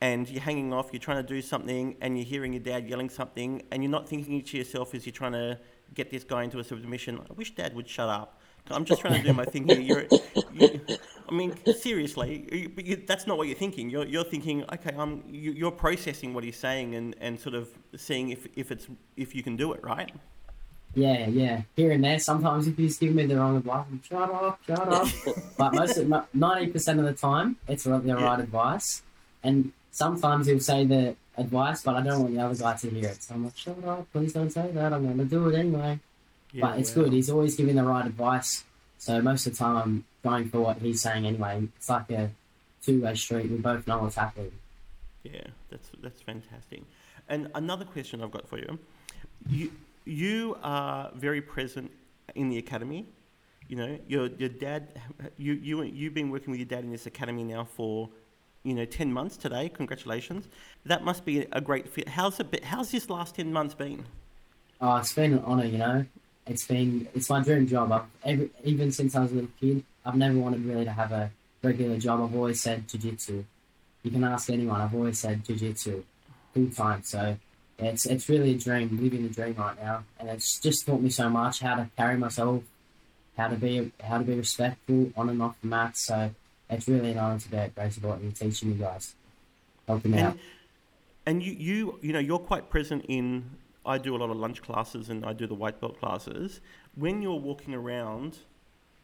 and 0.02 0.30
you're 0.30 0.42
hanging 0.42 0.74
off. 0.74 0.90
You're 0.94 1.02
trying 1.02 1.24
to 1.26 1.28
do 1.28 1.42
something, 1.42 1.98
and 2.02 2.18
you're 2.18 2.26
hearing 2.26 2.54
your 2.54 2.64
dad 2.64 2.88
yelling 2.88 3.10
something, 3.10 3.64
and 3.72 3.84
you're 3.84 3.92
not 3.92 4.08
thinking 4.08 4.42
to 4.42 4.58
yourself 4.58 4.96
as 4.96 5.06
you're 5.06 5.14
trying 5.14 5.34
to 5.34 5.60
get 5.94 6.10
this 6.10 6.24
guy 6.24 6.44
into 6.44 6.60
a 6.60 6.64
submission. 6.64 7.20
I 7.30 7.34
wish 7.34 7.56
Dad 7.56 7.76
would 7.76 7.88
shut 7.88 8.10
up. 8.10 8.40
I'm 8.70 8.84
just 8.84 9.02
trying 9.02 9.22
to 9.22 9.28
do 9.28 9.34
my 9.34 9.46
thing 9.54 9.68
here. 9.68 9.80
You're, 9.80 10.06
you, 10.54 10.82
I 11.30 11.34
mean, 11.34 11.56
seriously, 11.74 12.48
you, 12.52 12.70
but 12.70 12.86
you, 12.86 13.04
that's 13.08 13.28
not 13.28 13.38
what 13.38 13.48
you're 13.48 13.58
thinking. 13.58 13.90
You're, 13.90 14.06
you're 14.06 14.24
thinking, 14.26 14.64
okay, 14.74 14.94
I'm, 14.98 15.24
you, 15.28 15.52
you're 15.52 15.72
processing 15.72 16.34
what 16.34 16.44
he's 16.44 16.58
saying 16.58 16.96
and, 16.96 17.16
and 17.22 17.40
sort 17.40 17.56
of 17.56 17.70
seeing 17.96 18.30
if, 18.30 18.48
if 18.56 18.72
it's 18.72 18.88
if 19.16 19.34
you 19.36 19.44
can 19.44 19.56
do 19.56 19.74
it, 19.74 19.84
right? 19.84 20.12
Yeah, 20.98 21.28
yeah. 21.28 21.62
Here 21.76 21.92
and 21.92 22.04
there, 22.04 22.18
sometimes 22.18 22.66
if 22.68 22.80
you 22.80 22.88
just 22.88 23.00
give 23.00 23.14
me 23.14 23.28
the 23.28 23.38
wrong 23.38 23.58
advice, 23.58 23.86
I'm, 23.92 24.02
shut 24.02 24.32
up, 24.32 24.60
shut 24.66 24.80
up. 24.92 25.08
but 25.58 25.74
most 25.76 25.98
of 25.98 26.12
ninety 26.34 26.72
percent 26.72 27.00
of 27.00 27.06
the 27.06 27.14
time, 27.14 27.58
it's 27.68 27.84
the 27.84 28.02
Yeah. 28.04 28.16
right 28.16 28.40
advice. 28.40 29.04
And 29.44 29.74
sometimes 29.92 30.48
he'll 30.48 30.60
say 30.60 30.86
the 30.86 31.16
advice, 31.38 31.84
but 31.84 31.96
I 31.98 32.02
don't 32.02 32.22
want 32.24 32.34
the 32.34 32.42
other 32.42 32.56
guy 32.56 32.76
to 32.78 32.90
hear 32.90 33.10
it. 33.10 33.22
So 33.22 33.36
I'm 33.36 33.46
like, 33.46 33.56
shut 33.56 33.78
up, 33.86 34.12
please 34.12 34.34
don't 34.34 34.50
say 34.50 34.72
that. 34.72 34.92
I'm 34.92 35.04
going 35.06 35.20
to 35.20 35.26
do 35.26 35.48
it 35.50 35.56
anyway. 35.56 36.00
but 36.60 36.80
it's 36.80 36.96
wow. 36.96 37.04
good. 37.04 37.14
He's 37.14 37.30
always 37.30 37.56
giving 37.56 37.76
the 37.76 37.84
right 37.84 38.06
advice. 38.08 38.64
So 38.98 39.22
most 39.22 39.46
of 39.46 39.54
the 39.54 39.60
time, 39.60 39.78
I'm 39.78 40.06
going 40.24 40.50
for 40.50 40.62
what 40.62 40.78
he's 40.80 41.02
saying 41.04 41.28
anyway. 41.28 41.68
It's 41.78 41.90
like 41.90 42.10
a 42.10 42.32
two-way 42.82 43.14
street. 43.14 43.52
We 43.52 43.58
both 43.58 43.86
know 43.86 44.00
what's 44.00 44.16
happening. 44.16 44.52
Yeah, 45.24 45.46
that's 45.70 45.90
that's 46.02 46.22
fantastic. 46.22 46.82
And 47.30 47.52
another 47.54 47.86
question 47.86 48.24
I've 48.24 48.32
got 48.32 48.48
for 48.48 48.58
you, 48.58 48.80
you 49.48 49.72
you 50.08 50.58
are 50.64 51.12
very 51.16 51.42
present 51.42 51.92
in 52.36 52.50
the 52.50 52.58
academy. 52.58 53.06
You 53.68 53.76
know, 53.76 54.00
your 54.08 54.28
your 54.38 54.50
dad, 54.50 55.00
you 55.38 55.54
you 55.54 55.84
you've 55.84 56.14
been 56.14 56.30
working 56.30 56.52
with 56.52 56.60
your 56.60 56.68
dad 56.68 56.84
in 56.84 56.92
this 56.92 57.06
academy 57.06 57.44
now 57.44 57.66
for, 57.66 58.10
you 58.64 58.74
know, 58.74 58.86
ten 58.86 59.12
months 59.12 59.36
today. 59.36 59.70
Congratulations. 59.70 60.48
That 60.86 61.04
must 61.04 61.26
be 61.26 61.46
a 61.52 61.60
great 61.60 61.90
fit. 61.90 62.08
How's 62.08 62.40
it? 62.40 62.64
How's 62.64 62.92
this 62.92 63.10
last 63.10 63.36
ten 63.36 63.52
months 63.52 63.74
been? 63.74 64.06
Oh, 64.80 64.96
it's 64.98 65.14
been 65.14 65.34
an 65.34 65.44
honour, 65.44 65.66
you 65.66 65.80
know. 65.80 66.06
It's 66.46 66.66
been 66.66 67.10
it's 67.14 67.30
my 67.30 67.44
dream 67.44 67.68
job. 67.68 67.92
I've 67.92 68.06
every, 68.24 68.50
even 68.64 68.92
since 68.92 69.16
I 69.16 69.22
was 69.24 69.32
a 69.32 69.36
little 69.36 69.50
kid, 69.60 69.84
I've 70.06 70.16
never 70.16 70.38
wanted 70.38 70.64
really 70.64 70.86
to 70.86 70.92
have 70.92 71.12
a 71.12 71.30
regular 71.62 71.98
job. 71.98 72.22
I've 72.22 72.36
always 72.36 72.62
said 72.62 72.88
jiu-jitsu. 72.88 73.44
You 74.04 74.12
can 74.12 74.24
ask 74.24 74.50
anyone. 74.50 74.80
I've 74.80 74.96
always 74.96 75.20
said 75.20 75.44
jiu-jitsu 75.44 76.04
full 76.54 76.70
time. 76.70 77.04
So 77.04 77.36
it's 77.80 78.06
it's 78.06 78.28
really 78.30 78.56
a 78.56 78.58
dream, 78.58 78.98
living 79.02 79.24
the 79.24 79.30
dream 79.30 79.56
right 79.58 79.82
now, 79.82 80.04
and 80.20 80.30
it's 80.30 80.60
just 80.60 80.86
taught 80.86 81.02
me 81.02 81.10
so 81.10 81.30
much 81.30 81.60
how 81.60 81.76
to 81.76 81.90
carry 81.96 82.18
myself, 82.18 82.64
how 83.38 83.48
to 83.48 83.56
be 83.56 83.92
how 84.04 84.18
to 84.18 84.24
be 84.24 84.36
respectful 84.36 85.12
on 85.16 85.30
and 85.30 85.42
off 85.42 85.56
the 85.62 85.68
mat. 85.68 85.96
So 85.96 86.32
it's 86.70 86.88
really 86.88 87.12
an 87.12 87.20
honour 87.20 87.40
to 87.40 87.50
be 87.50 87.58
at 87.58 87.76
Botany 87.76 88.28
and 88.28 88.36
teaching 88.36 88.70
you 88.70 88.76
guys, 88.76 89.16
helping 89.88 90.18
out. 90.20 90.32
And, 90.32 90.40
and 91.26 91.44
you, 91.44 91.54
you, 91.54 92.00
you 92.02 92.14
know, 92.14 92.20
you're 92.20 92.40
quite 92.40 92.70
present 92.70 93.06
in. 93.08 93.50
I 93.86 93.98
do 93.98 94.16
a 94.16 94.18
lot 94.18 94.30
of 94.30 94.38
lunch 94.38 94.62
classes 94.62 95.10
and 95.10 95.26
I 95.26 95.32
do 95.32 95.48
the 95.48 95.56
white 95.56 95.80
belt 95.80 96.00
classes. 96.00 96.60
When 96.96 97.22
you're 97.22 97.40
walking 97.40 97.74
around, 97.74 98.38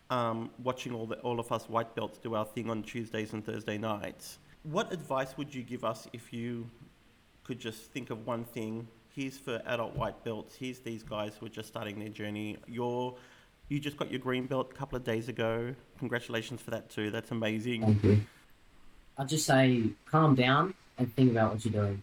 um, 0.10 0.50
watching 0.62 0.94
all 0.94 1.06
the, 1.06 1.16
all 1.20 1.40
of 1.40 1.52
us 1.54 1.70
white 1.70 1.96
belts 1.96 2.18
do 2.18 2.36
our 2.36 2.44
thing 2.44 2.70
on 2.70 2.84
Tuesdays 2.84 3.32
and 3.32 3.46
Thursday 3.46 3.78
nights, 3.78 4.40
what 4.64 4.92
advice 4.92 5.38
would 5.38 5.56
you 5.56 5.64
give 5.64 5.86
us 5.86 6.08
if 6.12 6.34
you 6.34 6.70
could 7.44 7.60
just 7.60 7.92
think 7.92 8.10
of 8.10 8.26
one 8.26 8.46
thing? 8.46 8.88
Here's 9.16 9.38
for 9.38 9.62
adult 9.66 9.96
white 9.96 10.24
belts. 10.24 10.56
Here's 10.56 10.80
these 10.80 11.04
guys 11.04 11.34
who 11.40 11.46
are 11.46 11.50
just 11.50 11.68
starting 11.68 12.00
their 12.00 12.10
journey. 12.10 12.58
You're, 12.68 13.16
you 13.70 13.80
just 13.80 13.98
got 13.98 14.10
your 14.10 14.20
green 14.20 14.46
belt 14.46 14.72
a 14.72 14.76
couple 14.76 14.96
of 14.96 15.04
days 15.04 15.30
ago. 15.30 15.76
Congratulations 16.00 16.62
for 16.62 16.72
that 16.72 16.90
too. 16.90 17.12
That's 17.12 17.32
amazing. 17.32 17.82
Thank 17.82 18.04
you. 18.04 18.22
I'd 19.18 19.30
just 19.30 19.46
say 19.46 19.84
calm 20.06 20.36
down 20.36 20.74
and 20.98 21.14
think 21.16 21.32
about 21.32 21.54
what 21.54 21.66
you're 21.66 21.74
doing. 21.74 22.02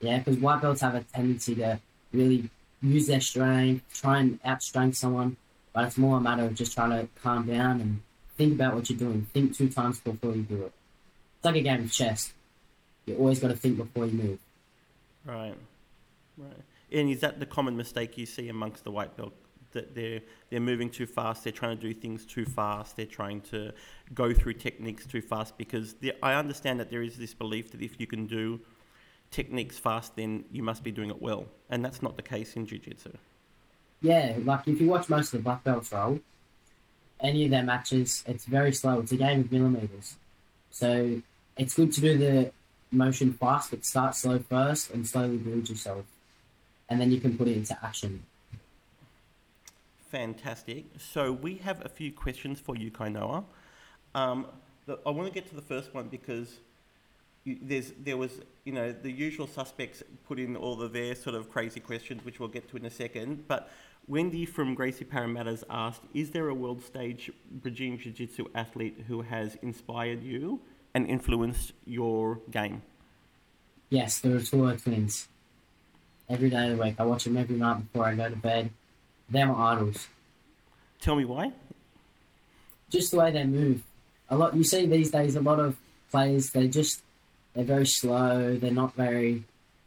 Yeah, 0.00 0.18
because 0.18 0.36
white 0.36 0.60
belts 0.60 0.82
have 0.82 0.94
a 0.94 1.02
tendency 1.02 1.54
to 1.56 1.80
really 2.12 2.50
use 2.82 3.06
their 3.06 3.20
strength, 3.20 3.84
try 3.92 4.18
and 4.18 4.42
outstrength 4.42 4.96
someone, 4.96 5.36
but 5.72 5.84
it's 5.84 5.96
more 5.96 6.18
a 6.18 6.20
matter 6.20 6.44
of 6.44 6.54
just 6.54 6.74
trying 6.74 6.90
to 6.90 7.08
calm 7.22 7.46
down 7.46 7.80
and 7.80 8.00
think 8.36 8.54
about 8.54 8.74
what 8.74 8.88
you're 8.88 8.98
doing. 8.98 9.26
Think 9.32 9.56
two 9.56 9.68
times 9.68 10.00
before 10.00 10.34
you 10.34 10.42
do 10.42 10.62
it. 10.62 10.72
It's 11.36 11.44
like 11.44 11.56
a 11.56 11.60
game 11.60 11.84
of 11.84 11.92
chess. 11.92 12.32
You 13.06 13.16
always 13.16 13.40
got 13.40 13.48
to 13.48 13.56
think 13.56 13.78
before 13.78 14.06
you 14.06 14.12
move. 14.12 14.38
Right, 15.24 15.54
right. 16.36 16.62
And 16.90 17.10
is 17.10 17.20
that 17.20 17.38
the 17.38 17.46
common 17.46 17.76
mistake 17.76 18.16
you 18.16 18.26
see 18.26 18.48
amongst 18.48 18.84
the 18.84 18.90
white 18.90 19.16
belt? 19.16 19.34
That 19.72 19.94
they're 19.94 20.22
they're 20.48 20.60
moving 20.60 20.88
too 20.88 21.06
fast. 21.06 21.44
They're 21.44 21.52
trying 21.52 21.76
to 21.76 21.82
do 21.82 21.92
things 21.92 22.24
too 22.24 22.46
fast. 22.46 22.96
They're 22.96 23.04
trying 23.04 23.42
to 23.52 23.72
go 24.14 24.32
through 24.32 24.54
techniques 24.54 25.04
too 25.04 25.20
fast 25.20 25.58
because 25.58 25.92
the, 25.94 26.14
I 26.22 26.34
understand 26.34 26.80
that 26.80 26.90
there 26.90 27.02
is 27.02 27.18
this 27.18 27.34
belief 27.34 27.72
that 27.72 27.82
if 27.82 28.00
you 28.00 28.06
can 28.06 28.26
do 28.26 28.60
techniques 29.30 29.78
fast, 29.78 30.16
then 30.16 30.44
you 30.50 30.62
must 30.62 30.82
be 30.82 30.90
doing 30.90 31.10
it 31.10 31.20
well, 31.20 31.44
and 31.68 31.84
that's 31.84 32.00
not 32.00 32.16
the 32.16 32.22
case 32.22 32.56
in 32.56 32.64
jiu-jitsu. 32.64 33.12
Yeah, 34.00 34.36
like 34.42 34.66
if 34.66 34.80
you 34.80 34.88
watch 34.88 35.10
most 35.10 35.34
of 35.34 35.40
the 35.40 35.44
black 35.44 35.64
belts 35.64 35.92
roll, 35.92 36.20
any 37.20 37.44
of 37.44 37.50
their 37.50 37.62
matches, 37.62 38.24
it's 38.26 38.46
very 38.46 38.72
slow. 38.72 39.00
It's 39.00 39.12
a 39.12 39.16
game 39.16 39.40
of 39.40 39.52
millimeters. 39.52 40.16
So 40.70 41.20
it's 41.58 41.74
good 41.74 41.92
to 41.92 42.00
do 42.00 42.16
the 42.16 42.52
motion 42.90 43.32
fast, 43.32 43.70
but 43.70 43.84
start 43.84 44.14
slow 44.14 44.38
first 44.38 44.90
and 44.90 45.06
slowly 45.06 45.36
build 45.36 45.68
yourself. 45.68 46.04
And 46.88 47.00
then 47.00 47.10
you 47.10 47.20
can 47.20 47.36
put 47.36 47.48
it 47.48 47.56
into 47.56 47.76
action. 47.84 48.22
Fantastic. 50.10 50.86
So 50.96 51.32
we 51.32 51.56
have 51.56 51.84
a 51.84 51.88
few 51.88 52.12
questions 52.12 52.60
for 52.60 52.76
you, 52.76 52.90
Kainoa. 52.90 53.44
Um, 54.14 54.46
I 54.88 55.10
want 55.10 55.28
to 55.28 55.34
get 55.34 55.48
to 55.50 55.54
the 55.54 55.62
first 55.62 55.92
one 55.92 56.08
because 56.08 56.60
you, 57.44 57.58
there's 57.60 57.92
there 58.02 58.16
was 58.16 58.40
you 58.64 58.72
know 58.72 58.90
the 58.90 59.10
usual 59.10 59.46
suspects 59.46 60.02
put 60.26 60.38
in 60.38 60.56
all 60.56 60.80
of 60.80 60.94
their 60.94 61.14
sort 61.14 61.36
of 61.36 61.50
crazy 61.50 61.80
questions, 61.80 62.24
which 62.24 62.40
we'll 62.40 62.48
get 62.48 62.70
to 62.70 62.78
in 62.78 62.86
a 62.86 62.90
second. 62.90 63.46
But 63.46 63.70
Wendy 64.06 64.46
from 64.46 64.74
Gracie 64.74 65.04
Parramatta's 65.04 65.62
asked, 65.68 66.02
"Is 66.14 66.30
there 66.30 66.48
a 66.48 66.54
world 66.54 66.82
stage 66.82 67.30
Brazilian 67.50 67.98
Jiu 67.98 68.12
Jitsu 68.12 68.46
athlete 68.54 69.04
who 69.08 69.20
has 69.20 69.56
inspired 69.56 70.22
you 70.22 70.60
and 70.98 71.06
influenced 71.08 71.72
your 71.86 72.40
game?" 72.50 72.82
Yes, 73.88 74.18
the 74.18 74.28
Ruotolo 74.28 74.82
twins. 74.82 75.28
Every 76.28 76.50
day 76.50 76.70
of 76.70 76.76
the 76.76 76.82
week. 76.82 76.96
I 76.98 77.04
watch 77.04 77.24
them 77.24 77.38
every 77.38 77.56
night 77.56 77.78
before 77.80 78.06
I 78.06 78.14
go 78.14 78.28
to 78.28 78.36
bed. 78.36 78.70
They're 79.30 79.46
my 79.46 79.72
idols. 79.72 80.08
Tell 81.00 81.16
me 81.16 81.24
why. 81.24 81.52
Just 82.90 83.12
the 83.12 83.18
way 83.18 83.30
they 83.30 83.44
move. 83.44 83.82
A 84.28 84.36
lot 84.36 84.54
you 84.54 84.64
see 84.64 84.84
these 84.86 85.10
days 85.10 85.36
a 85.36 85.40
lot 85.40 85.58
of 85.58 85.76
players 86.10 86.50
they 86.50 86.68
just 86.68 87.02
they're 87.54 87.64
very 87.64 87.86
slow, 87.86 88.56
they're 88.56 88.70
not 88.70 88.94
very 88.94 89.44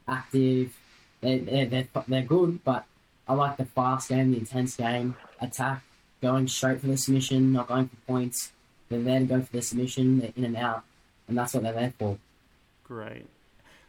active. 0.07 0.75
They 1.21 1.39
they're, 1.39 1.67
they're, 1.67 1.87
they're 2.07 2.23
good, 2.23 2.63
but 2.63 2.85
I 3.27 3.33
like 3.33 3.57
the 3.57 3.65
fast 3.65 4.09
game, 4.09 4.31
the 4.31 4.39
intense 4.39 4.75
game, 4.75 5.15
attack, 5.39 5.83
going 6.21 6.47
straight 6.47 6.81
for 6.81 6.87
the 6.87 6.97
submission, 6.97 7.53
not 7.53 7.67
going 7.67 7.87
for 7.87 7.95
points. 8.07 8.51
They're 8.89 9.01
there 9.01 9.19
to 9.19 9.25
go 9.25 9.41
for 9.41 9.51
the 9.53 9.61
submission, 9.61 10.19
they're 10.19 10.33
in 10.35 10.43
and 10.43 10.57
out, 10.57 10.83
and 11.31 11.37
that's 11.37 11.53
what 11.53 11.63
they're 11.63 11.71
there 11.71 11.93
for. 11.97 12.17
Great. 12.83 13.25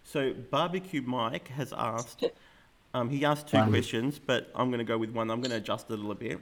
So 0.04 0.32
Barbecue 0.32 1.02
Mike 1.02 1.48
has 1.48 1.72
asked. 1.76 2.24
Um, 2.94 3.08
he 3.08 3.24
asked 3.24 3.48
two 3.48 3.56
Fun. 3.56 3.70
questions, 3.70 4.18
but 4.18 4.50
I'm 4.54 4.68
going 4.68 4.80
to 4.80 4.84
go 4.84 4.98
with 4.98 5.12
one. 5.12 5.30
I'm 5.30 5.40
going 5.40 5.50
to 5.52 5.56
adjust 5.56 5.86
it 5.88 5.94
a 5.94 5.96
little 5.96 6.14
bit. 6.14 6.38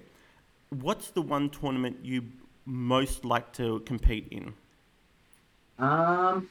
What's 0.70 1.10
the 1.10 1.22
one 1.22 1.48
tournament 1.48 1.98
you 2.02 2.24
most 2.66 3.24
like 3.24 3.52
to 3.52 3.78
compete 3.86 4.26
in? 4.32 4.52
Um, 5.78 6.50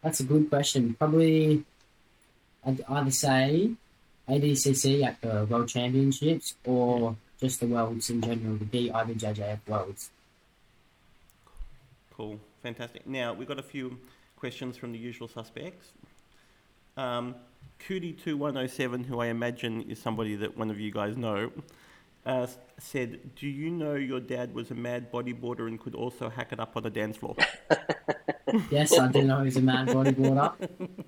that's 0.00 0.20
a 0.20 0.22
good 0.24 0.48
question. 0.48 0.94
Probably, 0.94 1.62
I'd 2.64 2.82
either 2.88 3.10
say 3.10 3.72
ADCC 4.30 5.04
at 5.04 5.20
the 5.20 5.44
World 5.44 5.68
Championships 5.68 6.54
or 6.64 7.14
just 7.38 7.60
the 7.60 7.66
Worlds 7.66 8.08
in 8.08 8.22
general, 8.22 8.56
the 8.56 8.88
IBJJF 8.88 9.58
Worlds. 9.66 10.08
Cool, 12.16 12.40
fantastic. 12.62 13.06
Now 13.06 13.32
we've 13.32 13.48
got 13.48 13.58
a 13.58 13.62
few 13.62 13.98
questions 14.36 14.76
from 14.76 14.92
the 14.92 14.98
usual 14.98 15.28
suspects. 15.28 15.92
Um, 16.96 17.34
Cootie2107, 17.86 19.06
who 19.06 19.20
I 19.20 19.26
imagine 19.26 19.82
is 19.82 20.00
somebody 20.00 20.34
that 20.36 20.56
one 20.56 20.70
of 20.70 20.80
you 20.80 20.90
guys 20.90 21.16
know, 21.16 21.50
uh, 22.26 22.46
said, 22.78 23.34
Do 23.36 23.46
you 23.46 23.70
know 23.70 23.94
your 23.94 24.20
dad 24.20 24.52
was 24.54 24.70
a 24.70 24.74
mad 24.74 25.12
bodyboarder 25.12 25.66
and 25.68 25.78
could 25.78 25.94
also 25.94 26.28
hack 26.28 26.48
it 26.52 26.58
up 26.60 26.76
on 26.76 26.82
the 26.82 26.90
dance 26.90 27.16
floor? 27.16 27.36
Yes, 28.70 28.98
I 28.98 29.08
do 29.08 29.22
know 29.24 29.42
he's 29.44 29.58
a 29.58 29.60
mad 29.60 29.88
bodyboarder. 29.88 30.54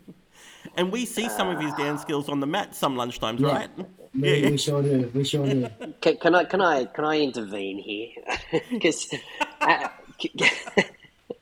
And 0.77 0.93
we 0.93 1.07
see 1.07 1.29
some 1.31 1.49
of 1.49 1.59
his 1.59 1.73
dance 1.75 2.03
skills 2.03 2.29
on 2.29 2.41
the 2.41 2.47
mat 2.47 2.75
some 2.75 2.95
lunchtimes, 2.97 3.41
Yeah. 3.41 3.49
right? 3.49 3.71
We, 4.15 4.51
we 4.51 4.57
sure 4.59 4.83
do. 4.83 5.11
We 5.15 5.25
sure 5.25 5.47
do. 5.47 5.67
Can, 6.01 6.17
can 6.19 6.35
I 6.35 6.45
can 6.45 6.61
I 6.61 6.85
can 6.85 7.05
I 7.05 7.19
intervene 7.21 7.79
here? 7.79 8.11
Because 8.71 9.13
uh, 9.63 9.89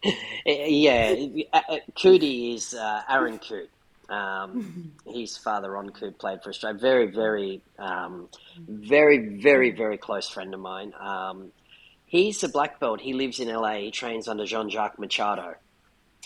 yeah, 0.47 1.15
uh, 1.53 1.61
uh, 1.69 1.77
Cootie 2.01 2.55
is 2.55 2.75
uh, 2.75 3.03
Aaron 3.09 3.39
Coot. 3.39 3.71
Um, 4.09 4.93
his 5.07 5.37
father, 5.37 5.71
Ron 5.71 5.91
Coot, 5.91 6.19
played 6.19 6.43
for 6.43 6.51
Australia. 6.51 6.79
Very, 6.79 7.07
very, 7.07 7.61
um, 7.79 8.29
very, 8.59 9.19
very, 9.41 9.71
very 9.71 9.99
close 9.99 10.29
friend 10.29 10.55
of 10.55 10.61
mine. 10.61 10.93
Um, 10.99 11.53
he's 12.07 12.43
a 12.43 12.49
black 12.49 12.81
belt. 12.81 13.01
He 13.01 13.13
lives 13.13 13.41
in 13.41 13.49
LA. 13.49 13.75
He 13.75 13.91
trains 13.91 14.29
under 14.29 14.47
Jean 14.47 14.71
Jacques 14.71 14.99
Machado. 14.99 15.55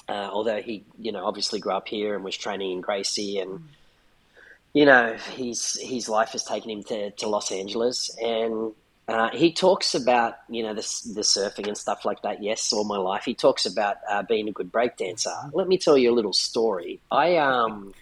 Uh, 0.08 0.28
although 0.32 0.60
he, 0.60 0.84
you 0.98 1.12
know, 1.12 1.24
obviously 1.24 1.60
grew 1.60 1.72
up 1.72 1.88
here 1.88 2.14
and 2.14 2.24
was 2.24 2.36
training 2.36 2.72
in 2.72 2.80
Gracie 2.80 3.38
and 3.38 3.60
you 4.72 4.86
know, 4.86 5.16
his 5.34 5.78
his 5.82 6.08
life 6.08 6.30
has 6.30 6.44
taken 6.44 6.70
him 6.70 6.82
to, 6.84 7.10
to 7.10 7.28
Los 7.28 7.52
Angeles, 7.52 8.10
and 8.20 8.72
uh, 9.08 9.30
he 9.32 9.52
talks 9.52 9.94
about 9.94 10.36
you 10.48 10.62
know 10.62 10.74
the 10.74 10.82
the 11.14 11.22
surfing 11.22 11.66
and 11.66 11.76
stuff 11.76 12.04
like 12.04 12.22
that. 12.22 12.42
Yes, 12.42 12.72
all 12.72 12.84
my 12.84 12.98
life. 12.98 13.24
He 13.24 13.34
talks 13.34 13.66
about 13.66 13.96
uh, 14.08 14.22
being 14.22 14.48
a 14.48 14.52
good 14.52 14.72
breakdancer. 14.72 15.50
Let 15.52 15.68
me 15.68 15.76
tell 15.76 15.98
you 15.98 16.12
a 16.12 16.14
little 16.14 16.32
story. 16.32 17.00
I 17.10 17.36
um. 17.36 17.94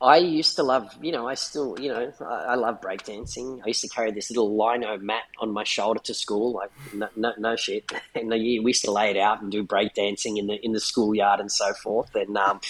I 0.00 0.16
used 0.16 0.56
to 0.56 0.64
love, 0.64 0.92
you 1.00 1.12
know, 1.12 1.28
I 1.28 1.34
still, 1.34 1.78
you 1.78 1.88
know, 1.88 2.12
I, 2.22 2.24
I 2.24 2.54
love 2.56 2.80
breakdancing. 2.80 3.60
I 3.62 3.68
used 3.68 3.82
to 3.82 3.88
carry 3.88 4.10
this 4.10 4.30
little 4.30 4.58
lino 4.58 4.98
mat 4.98 5.22
on 5.38 5.52
my 5.52 5.62
shoulder 5.62 6.00
to 6.00 6.12
school, 6.12 6.54
like 6.54 6.72
no, 6.92 7.08
no, 7.14 7.32
no 7.38 7.54
shit. 7.54 7.88
And 8.16 8.28
we 8.28 8.38
used 8.38 8.84
to 8.84 8.90
lay 8.90 9.10
it 9.10 9.16
out 9.16 9.42
and 9.42 9.52
do 9.52 9.62
breakdancing 9.62 10.38
in 10.38 10.48
the 10.48 10.54
in 10.54 10.72
the 10.72 10.80
schoolyard 10.80 11.38
and 11.38 11.52
so 11.52 11.72
forth. 11.74 12.12
And 12.16 12.36
um, 12.36 12.60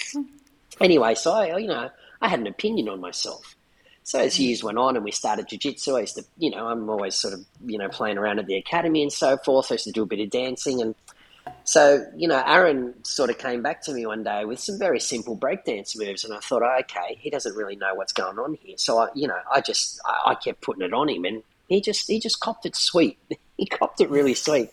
anyway, 0.78 1.14
so 1.14 1.32
I, 1.32 1.56
you 1.56 1.68
know, 1.68 1.88
I 2.20 2.28
had 2.28 2.38
an 2.38 2.46
opinion 2.46 2.90
on 2.90 3.00
myself. 3.00 3.56
So 4.04 4.18
as 4.18 4.38
years 4.38 4.64
went 4.64 4.78
on 4.78 4.96
and 4.96 5.04
we 5.04 5.12
started 5.12 5.48
jiu-jitsu, 5.48 5.96
I 5.96 6.00
used 6.00 6.16
to, 6.16 6.24
you 6.36 6.50
know, 6.50 6.66
I'm 6.66 6.88
always 6.90 7.14
sort 7.14 7.34
of, 7.34 7.44
you 7.64 7.78
know, 7.78 7.88
playing 7.88 8.18
around 8.18 8.40
at 8.40 8.46
the 8.46 8.56
academy 8.56 9.02
and 9.02 9.12
so 9.12 9.36
forth. 9.36 9.70
I 9.70 9.74
used 9.74 9.84
to 9.84 9.92
do 9.92 10.02
a 10.02 10.06
bit 10.06 10.20
of 10.20 10.30
dancing. 10.30 10.82
And 10.82 10.94
so, 11.62 12.04
you 12.16 12.26
know, 12.26 12.42
Aaron 12.44 12.94
sort 13.04 13.30
of 13.30 13.38
came 13.38 13.62
back 13.62 13.82
to 13.82 13.92
me 13.92 14.04
one 14.04 14.24
day 14.24 14.44
with 14.44 14.58
some 14.58 14.78
very 14.78 14.98
simple 14.98 15.36
breakdance 15.36 15.96
moves. 15.96 16.24
And 16.24 16.34
I 16.34 16.40
thought, 16.40 16.62
oh, 16.62 16.76
okay, 16.80 17.16
he 17.20 17.30
doesn't 17.30 17.54
really 17.54 17.76
know 17.76 17.94
what's 17.94 18.12
going 18.12 18.38
on 18.38 18.58
here. 18.62 18.76
So, 18.76 18.98
I, 18.98 19.08
you 19.14 19.28
know, 19.28 19.38
I 19.52 19.60
just, 19.60 20.00
I, 20.04 20.32
I 20.32 20.34
kept 20.34 20.62
putting 20.62 20.82
it 20.82 20.92
on 20.92 21.08
him 21.08 21.24
and 21.24 21.42
he 21.68 21.80
just, 21.80 22.08
he 22.08 22.18
just 22.18 22.40
copped 22.40 22.66
it 22.66 22.74
sweet. 22.74 23.18
he 23.56 23.66
copped 23.66 24.00
it 24.00 24.10
really 24.10 24.34
sweet. 24.34 24.70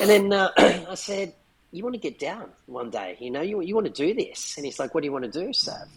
And 0.00 0.10
then 0.10 0.32
uh, 0.32 0.50
I 0.56 0.94
said, 0.96 1.32
you 1.70 1.84
want 1.84 1.94
to 1.94 2.00
get 2.00 2.18
down 2.18 2.50
one 2.66 2.90
day, 2.90 3.16
you 3.20 3.30
know, 3.30 3.40
you, 3.40 3.60
you 3.60 3.74
want 3.74 3.86
to 3.86 3.92
do 3.92 4.14
this. 4.14 4.56
And 4.56 4.66
he's 4.66 4.80
like, 4.80 4.94
what 4.94 5.02
do 5.02 5.06
you 5.06 5.12
want 5.12 5.24
to 5.24 5.30
do, 5.30 5.52
Sav? 5.52 5.88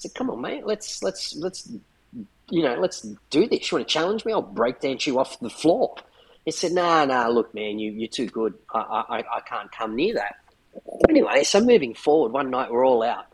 I 0.00 0.08
said, 0.08 0.14
"Come 0.14 0.30
on, 0.30 0.40
mate. 0.40 0.64
Let's 0.64 1.02
let's 1.02 1.36
let's 1.36 1.70
you 2.50 2.62
know 2.62 2.74
let's 2.74 3.02
do 3.30 3.46
this. 3.48 3.70
You 3.70 3.78
want 3.78 3.88
to 3.88 3.92
challenge 3.92 4.24
me? 4.24 4.32
I'll 4.32 4.42
break 4.42 4.80
dance 4.80 5.06
you 5.06 5.18
off 5.18 5.38
the 5.40 5.50
floor." 5.50 5.94
He 6.44 6.50
said, 6.50 6.72
"Nah, 6.72 7.04
nah. 7.04 7.28
Look, 7.28 7.54
man, 7.54 7.78
you 7.78 7.92
you're 7.92 8.08
too 8.08 8.26
good. 8.26 8.54
I 8.74 8.78
I 8.78 9.18
I 9.36 9.40
can't 9.40 9.70
come 9.72 9.96
near 9.96 10.14
that." 10.14 10.36
Anyway, 11.08 11.42
so 11.44 11.60
moving 11.60 11.94
forward, 11.94 12.32
one 12.32 12.50
night 12.50 12.70
we're 12.70 12.86
all 12.86 13.02
out, 13.02 13.26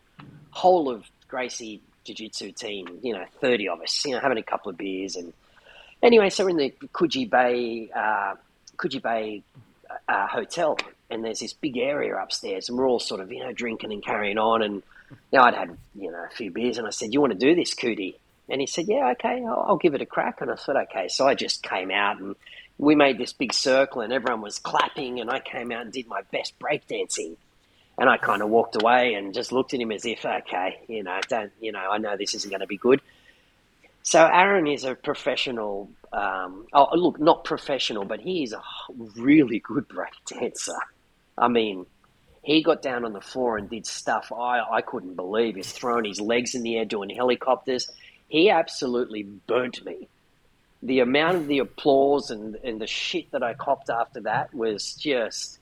whole 0.50 0.88
of 0.88 1.04
Gracie 1.28 1.80
Jiu 2.04 2.14
Jitsu 2.14 2.52
team, 2.52 2.98
you 3.02 3.12
know, 3.12 3.24
thirty 3.40 3.68
of 3.68 3.80
us, 3.80 4.04
you 4.04 4.12
know, 4.12 4.20
having 4.20 4.38
a 4.38 4.42
couple 4.42 4.70
of 4.70 4.76
beers, 4.76 5.16
and 5.16 5.32
anyway, 6.02 6.30
so 6.30 6.44
we're 6.44 6.50
in 6.50 6.56
the 6.56 6.70
Coogee 6.92 7.28
Bay 7.28 7.90
uh, 7.94 8.34
Coogee 8.76 9.02
Bay 9.02 9.42
uh, 10.08 10.26
hotel, 10.26 10.78
and 11.10 11.24
there's 11.24 11.40
this 11.40 11.52
big 11.52 11.76
area 11.76 12.16
upstairs, 12.16 12.68
and 12.68 12.78
we're 12.78 12.88
all 12.88 13.00
sort 13.00 13.20
of 13.20 13.32
you 13.32 13.40
know 13.40 13.52
drinking 13.52 13.92
and 13.92 14.04
carrying 14.04 14.38
on, 14.38 14.62
and 14.62 14.82
you 15.32 15.38
I'd 15.38 15.54
had 15.54 15.76
you 15.94 16.10
know 16.10 16.24
a 16.30 16.34
few 16.34 16.50
beers, 16.50 16.78
and 16.78 16.86
I 16.86 16.90
said, 16.90 17.12
"You 17.12 17.20
want 17.20 17.32
to 17.32 17.38
do 17.38 17.54
this, 17.54 17.74
Cootie?" 17.74 18.18
And 18.48 18.60
he 18.60 18.66
said, 18.66 18.86
"Yeah, 18.88 19.10
okay, 19.12 19.44
I'll, 19.44 19.64
I'll 19.68 19.76
give 19.76 19.94
it 19.94 20.02
a 20.02 20.06
crack." 20.06 20.40
And 20.40 20.50
I 20.50 20.56
said, 20.56 20.76
"Okay." 20.76 21.08
So 21.08 21.26
I 21.26 21.34
just 21.34 21.62
came 21.62 21.90
out, 21.90 22.20
and 22.20 22.36
we 22.78 22.94
made 22.94 23.18
this 23.18 23.32
big 23.32 23.52
circle, 23.52 24.02
and 24.02 24.12
everyone 24.12 24.42
was 24.42 24.58
clapping, 24.58 25.20
and 25.20 25.30
I 25.30 25.40
came 25.40 25.72
out 25.72 25.82
and 25.82 25.92
did 25.92 26.06
my 26.06 26.22
best 26.32 26.58
breakdancing. 26.58 27.36
And 27.98 28.10
I 28.10 28.18
kind 28.18 28.42
of 28.42 28.50
walked 28.50 28.76
away 28.76 29.14
and 29.14 29.32
just 29.32 29.52
looked 29.52 29.72
at 29.72 29.80
him 29.80 29.90
as 29.90 30.04
if, 30.04 30.24
okay, 30.24 30.80
you 30.86 31.02
know, 31.02 31.18
don't, 31.28 31.50
you 31.60 31.72
know, 31.72 31.78
I 31.78 31.96
know 31.96 32.14
this 32.18 32.34
isn't 32.34 32.50
going 32.50 32.60
to 32.60 32.66
be 32.66 32.76
good. 32.76 33.00
So 34.02 34.24
Aaron 34.24 34.66
is 34.66 34.84
a 34.84 34.94
professional. 34.94 35.90
Um, 36.12 36.66
oh, 36.72 36.94
look, 36.94 37.18
not 37.18 37.44
professional, 37.44 38.04
but 38.04 38.20
he 38.20 38.42
is 38.44 38.52
a 38.52 38.62
really 39.16 39.60
good 39.60 39.88
break 39.88 40.12
dancer. 40.26 40.76
I 41.38 41.48
mean, 41.48 41.86
he 42.42 42.62
got 42.62 42.82
down 42.82 43.04
on 43.04 43.12
the 43.12 43.20
floor 43.20 43.56
and 43.56 43.68
did 43.68 43.86
stuff 43.86 44.30
I, 44.30 44.60
I 44.60 44.80
couldn't 44.82 45.16
believe. 45.16 45.56
He's 45.56 45.72
throwing 45.72 46.04
his 46.04 46.20
legs 46.20 46.54
in 46.54 46.62
the 46.62 46.76
air, 46.76 46.84
doing 46.84 47.10
helicopters. 47.10 47.90
He 48.28 48.50
absolutely 48.50 49.22
burnt 49.22 49.84
me. 49.84 50.08
The 50.82 51.00
amount 51.00 51.36
of 51.36 51.46
the 51.46 51.58
applause 51.58 52.30
and, 52.30 52.56
and 52.56 52.80
the 52.80 52.86
shit 52.86 53.30
that 53.32 53.42
I 53.42 53.54
copped 53.54 53.88
after 53.88 54.20
that 54.20 54.54
was 54.54 54.94
just, 54.94 55.58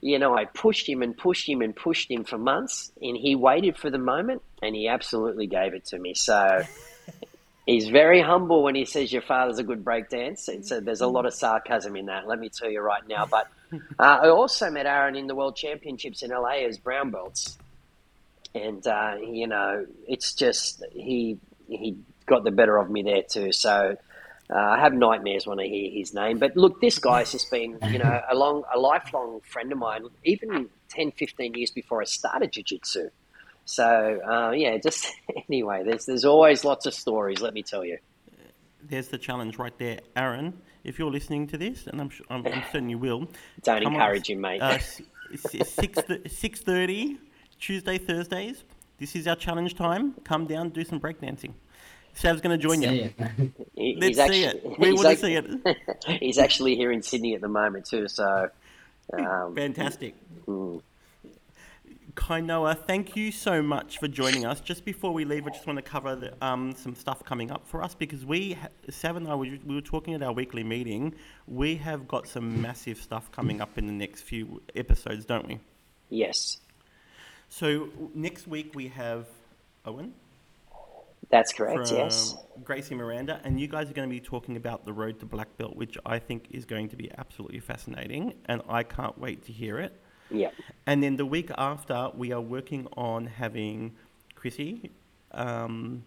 you 0.00 0.18
know, 0.18 0.36
I 0.36 0.44
pushed 0.44 0.88
him 0.88 1.02
and 1.02 1.16
pushed 1.16 1.48
him 1.48 1.62
and 1.62 1.74
pushed 1.74 2.10
him 2.10 2.24
for 2.24 2.38
months, 2.38 2.90
and 3.00 3.16
he 3.16 3.34
waited 3.34 3.76
for 3.76 3.90
the 3.90 3.98
moment, 3.98 4.42
and 4.62 4.74
he 4.74 4.88
absolutely 4.88 5.46
gave 5.46 5.74
it 5.74 5.86
to 5.86 5.98
me. 5.98 6.14
So 6.14 6.62
he's 7.66 7.88
very 7.88 8.20
humble 8.20 8.62
when 8.62 8.74
he 8.74 8.84
says 8.84 9.12
your 9.12 9.22
father's 9.22 9.58
a 9.58 9.62
good 9.62 9.84
breakdance. 9.84 10.48
It's 10.48 10.68
so 10.68 10.80
there's 10.80 11.00
a 11.00 11.06
lot 11.06 11.26
of 11.26 11.34
sarcasm 11.34 11.96
in 11.96 12.06
that. 12.06 12.26
Let 12.26 12.38
me 12.38 12.48
tell 12.48 12.70
you 12.70 12.80
right 12.80 13.06
now. 13.06 13.26
But 13.26 13.48
uh, 13.72 13.78
I 13.98 14.28
also 14.28 14.70
met 14.70 14.86
Aaron 14.86 15.16
in 15.16 15.26
the 15.26 15.34
World 15.34 15.56
Championships 15.56 16.22
in 16.22 16.30
LA 16.30 16.66
as 16.66 16.78
brown 16.78 17.10
belts, 17.10 17.56
and 18.54 18.86
uh, 18.86 19.16
you 19.20 19.46
know, 19.46 19.86
it's 20.08 20.34
just 20.34 20.82
he 20.92 21.38
he 21.68 21.96
got 22.26 22.44
the 22.44 22.50
better 22.50 22.76
of 22.76 22.90
me 22.90 23.02
there 23.02 23.22
too. 23.22 23.52
So. 23.52 23.96
Uh, 24.48 24.54
I 24.56 24.78
have 24.78 24.92
nightmares 24.92 25.44
when 25.44 25.58
I 25.58 25.66
hear 25.66 25.90
his 25.90 26.14
name. 26.14 26.38
But 26.38 26.56
look, 26.56 26.80
this 26.80 27.00
guy's 27.00 27.32
just 27.32 27.50
been, 27.50 27.80
you 27.90 27.98
know, 27.98 28.20
a 28.30 28.36
long, 28.36 28.62
a 28.72 28.78
lifelong 28.78 29.40
friend 29.40 29.72
of 29.72 29.78
mine, 29.78 30.04
even 30.22 30.68
10, 30.90 31.10
15 31.10 31.54
years 31.54 31.72
before 31.72 32.00
I 32.00 32.04
started 32.04 32.52
jiu-jitsu. 32.52 33.10
So, 33.64 34.20
uh, 34.24 34.52
yeah, 34.52 34.78
just 34.78 35.12
anyway, 35.50 35.82
there's, 35.84 36.06
there's 36.06 36.24
always 36.24 36.64
lots 36.64 36.86
of 36.86 36.94
stories, 36.94 37.40
let 37.40 37.54
me 37.54 37.64
tell 37.64 37.84
you. 37.84 37.98
There's 38.82 39.08
the 39.08 39.18
challenge 39.18 39.58
right 39.58 39.76
there, 39.78 39.98
Aaron. 40.14 40.54
If 40.84 41.00
you're 41.00 41.10
listening 41.10 41.48
to 41.48 41.58
this, 41.58 41.88
and 41.88 42.00
I'm, 42.00 42.12
su- 42.12 42.24
I'm, 42.30 42.46
I'm 42.46 42.62
certain 42.72 42.88
you 42.88 42.98
will, 42.98 43.28
Don't 43.64 43.82
come 43.82 43.96
on, 43.96 44.00
encourage 44.00 44.30
him, 44.30 44.40
mate. 44.40 44.62
Uh, 44.62 44.78
six 45.34 46.00
six 46.28 46.60
thirty, 46.60 47.18
Tuesday, 47.58 47.98
Thursdays. 47.98 48.62
This 48.98 49.14
is 49.14 49.26
our 49.26 49.36
challenge 49.36 49.74
time. 49.74 50.14
Come 50.24 50.46
down, 50.46 50.70
do 50.70 50.84
some 50.84 51.00
breakdancing. 51.00 51.52
Sav's 52.14 52.40
going 52.40 52.58
to 52.58 52.62
join 52.62 52.80
See 52.80 53.02
you. 53.02 53.12
it. 53.76 54.00
Let's 54.00 54.32
see 54.32 54.44
it. 54.44 54.78
We 54.78 54.88
he's 54.88 55.04
want 55.04 55.18
to 55.18 55.24
see 55.24 55.34
it. 55.34 55.76
he's 56.20 56.38
actually 56.38 56.74
here 56.76 56.90
in 56.90 57.02
Sydney 57.02 57.34
at 57.34 57.42
the 57.42 57.48
moment 57.48 57.84
too, 57.86 58.08
so 58.08 58.48
um, 59.12 59.54
Fantastic. 59.54 60.14
mm. 60.46 60.80
Kainoa, 62.14 62.74
thank 62.86 63.14
you 63.14 63.30
so 63.30 63.60
much 63.60 63.98
for 63.98 64.08
joining 64.08 64.46
us. 64.46 64.60
Just 64.60 64.86
before 64.86 65.12
we 65.12 65.26
leave, 65.26 65.46
I 65.46 65.50
just 65.50 65.66
want 65.66 65.76
to 65.76 65.82
cover 65.82 66.16
the, 66.16 66.32
um, 66.44 66.74
some 66.74 66.94
stuff 66.94 67.22
coming 67.22 67.50
up 67.50 67.66
for 67.66 67.82
us 67.82 67.94
because 67.94 68.24
we, 68.24 68.56
Sav 68.88 69.16
and 69.16 69.28
I, 69.28 69.34
we, 69.34 69.60
we 69.66 69.74
were 69.74 69.82
talking 69.82 70.14
at 70.14 70.22
our 70.22 70.32
weekly 70.32 70.64
meeting. 70.64 71.14
We 71.46 71.76
have 71.76 72.08
got 72.08 72.26
some 72.26 72.62
massive 72.62 72.96
stuff 72.96 73.30
coming 73.30 73.60
up 73.60 73.76
in 73.76 73.86
the 73.86 73.92
next 73.92 74.22
few 74.22 74.62
episodes, 74.74 75.26
don't 75.26 75.46
we? 75.46 75.60
yes. 76.08 76.56
So 77.48 77.88
next 78.14 78.46
week 78.46 78.72
we 78.74 78.88
have 78.88 79.26
Owen. 79.84 80.12
That's 81.28 81.52
correct. 81.52 81.88
from 81.88 81.96
yes. 81.96 82.36
Gracie 82.62 82.94
Miranda, 82.94 83.40
and 83.44 83.60
you 83.60 83.66
guys 83.66 83.90
are 83.90 83.92
going 83.92 84.08
to 84.08 84.14
be 84.14 84.20
talking 84.20 84.56
about 84.56 84.84
the 84.84 84.92
road 84.92 85.18
to 85.20 85.26
black 85.26 85.56
belt, 85.56 85.74
which 85.74 85.98
I 86.06 86.18
think 86.18 86.46
is 86.50 86.64
going 86.64 86.88
to 86.90 86.96
be 86.96 87.10
absolutely 87.18 87.58
fascinating, 87.58 88.34
and 88.46 88.62
I 88.68 88.84
can't 88.84 89.18
wait 89.18 89.44
to 89.46 89.52
hear 89.52 89.78
it. 89.78 90.00
Yeah. 90.30 90.50
And 90.86 91.02
then 91.02 91.16
the 91.16 91.26
week 91.26 91.50
after, 91.58 92.10
we 92.14 92.32
are 92.32 92.40
working 92.40 92.86
on 92.96 93.26
having 93.26 93.94
Chrissy, 94.34 94.90
um, 95.32 96.04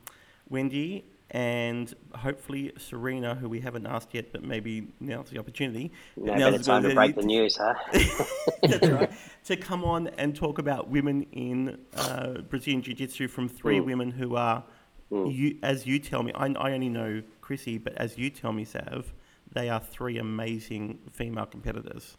Wendy, 0.49 1.05
and 1.31 1.93
hopefully 2.15 2.71
Serena, 2.77 3.35
who 3.35 3.47
we 3.49 3.59
haven't 3.59 3.85
asked 3.85 4.13
yet, 4.13 4.31
but 4.31 4.43
maybe 4.43 4.87
now's 4.99 5.29
the 5.29 5.37
opportunity. 5.39 5.91
No 6.17 6.33
Now's 6.35 6.51
better 6.51 6.63
time 6.63 6.83
to 6.83 6.95
break 6.95 7.15
the 7.15 7.21
news, 7.23 7.57
huh? 7.57 7.73
That's 8.63 8.89
right. 8.89 9.11
To 9.45 9.55
come 9.57 9.83
on 9.83 10.07
and 10.17 10.35
talk 10.35 10.57
about 10.59 10.89
women 10.89 11.23
in 11.31 11.77
uh, 11.95 12.41
Brazilian 12.49 12.81
Jiu 12.81 12.93
Jitsu 12.95 13.27
from 13.27 13.47
three 13.47 13.79
Mm. 13.79 13.85
women 13.85 14.11
who 14.11 14.35
are, 14.35 14.63
you, 15.11 15.57
as 15.63 15.85
you 15.85 15.99
tell 15.99 16.23
me, 16.23 16.31
I, 16.33 16.47
I 16.47 16.73
only 16.73 16.89
know 16.89 17.21
Chrissy, 17.41 17.77
but 17.77 17.93
as 17.95 18.17
you 18.17 18.29
tell 18.29 18.51
me, 18.51 18.65
Sav, 18.65 19.13
they 19.51 19.69
are 19.69 19.79
three 19.79 20.17
amazing 20.17 20.99
female 21.11 21.45
competitors. 21.45 22.17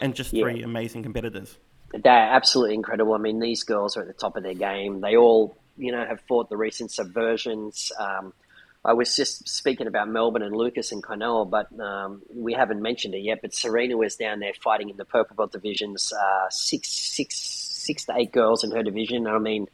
And 0.00 0.14
just 0.14 0.32
Yeah. 0.32 0.42
three 0.44 0.62
amazing 0.62 1.02
competitors. 1.02 1.58
They're 1.92 2.12
absolutely 2.12 2.74
incredible. 2.74 3.14
I 3.14 3.18
mean, 3.18 3.40
these 3.40 3.62
girls 3.62 3.96
are 3.96 4.02
at 4.02 4.06
the 4.06 4.12
top 4.12 4.36
of 4.36 4.42
their 4.42 4.54
game. 4.54 5.00
They 5.00 5.16
all, 5.16 5.56
you 5.78 5.92
know, 5.92 6.04
have 6.04 6.20
fought 6.22 6.50
the 6.50 6.56
recent 6.56 6.90
subversions. 6.90 7.90
Um, 7.98 8.32
I 8.84 8.92
was 8.92 9.16
just 9.16 9.48
speaking 9.48 9.86
about 9.86 10.08
Melbourne 10.08 10.42
and 10.42 10.56
Lucas 10.56 10.92
and 10.92 11.02
Kainoa, 11.02 11.50
but 11.50 11.68
um, 11.80 12.22
we 12.34 12.52
haven't 12.52 12.80
mentioned 12.80 13.14
it 13.14 13.20
yet. 13.20 13.40
But 13.42 13.54
Serena 13.54 13.96
was 13.96 14.16
down 14.16 14.40
there 14.40 14.52
fighting 14.62 14.88
in 14.88 14.96
the 14.96 15.04
purple 15.04 15.36
belt 15.36 15.52
divisions, 15.52 16.12
uh, 16.12 16.48
six, 16.50 16.88
six, 16.88 17.36
six 17.36 18.04
to 18.06 18.14
eight 18.16 18.32
girls 18.32 18.64
in 18.64 18.70
her 18.70 18.82
division. 18.82 19.26
I 19.26 19.38
mean, 19.38 19.68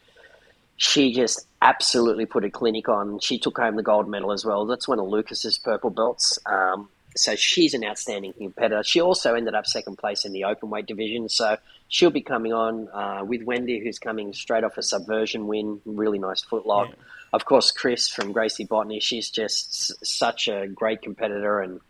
she 0.77 1.13
just 1.13 1.47
absolutely 1.61 2.27
put 2.27 2.45
a 2.45 2.51
clinic 2.51 2.89
on. 2.89 3.21
She 3.21 3.39
took 3.39 3.59
home 3.59 3.77
the 3.77 3.83
gold 3.83 4.09
medal 4.09 4.33
as 4.33 4.45
well. 4.45 4.67
That's 4.67 4.89
one 4.89 4.99
of 4.99 5.07
Lucas's 5.07 5.59
purple 5.59 5.91
belts. 5.91 6.39
Um, 6.47 6.89
so 7.17 7.37
she's 7.37 7.75
an 7.75 7.85
outstanding 7.85 8.33
competitor. 8.33 8.83
She 8.83 9.01
also 9.01 9.35
ended 9.35 9.55
up 9.55 9.67
second 9.67 9.97
place 9.97 10.25
in 10.25 10.33
the 10.33 10.45
open 10.45 10.71
weight 10.71 10.87
division. 10.87 11.29
So 11.29 11.57
she'll 11.89 12.11
be 12.11 12.23
coming 12.23 12.53
on 12.53 12.89
uh, 12.89 13.25
with 13.25 13.43
Wendy, 13.43 13.81
who's 13.81 13.99
coming 13.99 14.33
straight 14.33 14.65
off 14.65 14.77
a 14.79 14.83
subversion 14.83 15.47
win. 15.47 15.81
Really 15.85 16.19
nice 16.19 16.45
footlock. 16.45 16.89
Yeah. 16.89 16.95
Of 17.33 17.45
course, 17.45 17.71
Chris 17.71 18.09
from 18.09 18.33
Gracie 18.33 18.65
Botany. 18.65 19.01
She's 19.01 19.31
just 19.31 19.69
s- 19.69 19.93
such 20.03 20.49
a 20.49 20.67
great 20.69 21.03
competitor 21.03 21.61
and. 21.61 21.81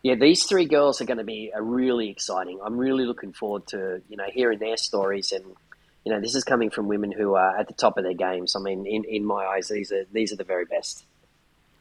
Yeah, 0.00 0.14
these 0.14 0.44
three 0.44 0.66
girls 0.66 1.00
are 1.00 1.06
going 1.06 1.18
to 1.18 1.24
be 1.24 1.50
uh, 1.52 1.60
really 1.60 2.08
exciting. 2.08 2.60
I'm 2.64 2.78
really 2.78 3.04
looking 3.04 3.32
forward 3.32 3.66
to 3.68 4.00
you 4.08 4.16
know 4.16 4.26
hearing 4.32 4.60
their 4.60 4.76
stories 4.76 5.32
and 5.32 5.44
you 6.08 6.14
know, 6.14 6.20
this 6.20 6.34
is 6.34 6.42
coming 6.42 6.70
from 6.70 6.88
women 6.88 7.12
who 7.12 7.34
are 7.34 7.58
at 7.58 7.68
the 7.68 7.74
top 7.74 7.98
of 7.98 8.04
their 8.04 8.14
games. 8.14 8.56
I 8.56 8.60
mean, 8.60 8.86
in, 8.86 9.04
in 9.04 9.26
my 9.26 9.44
eyes, 9.44 9.68
these 9.68 9.92
are 9.92 10.04
these 10.10 10.32
are 10.32 10.36
the 10.36 10.44
very 10.44 10.64
best. 10.64 11.04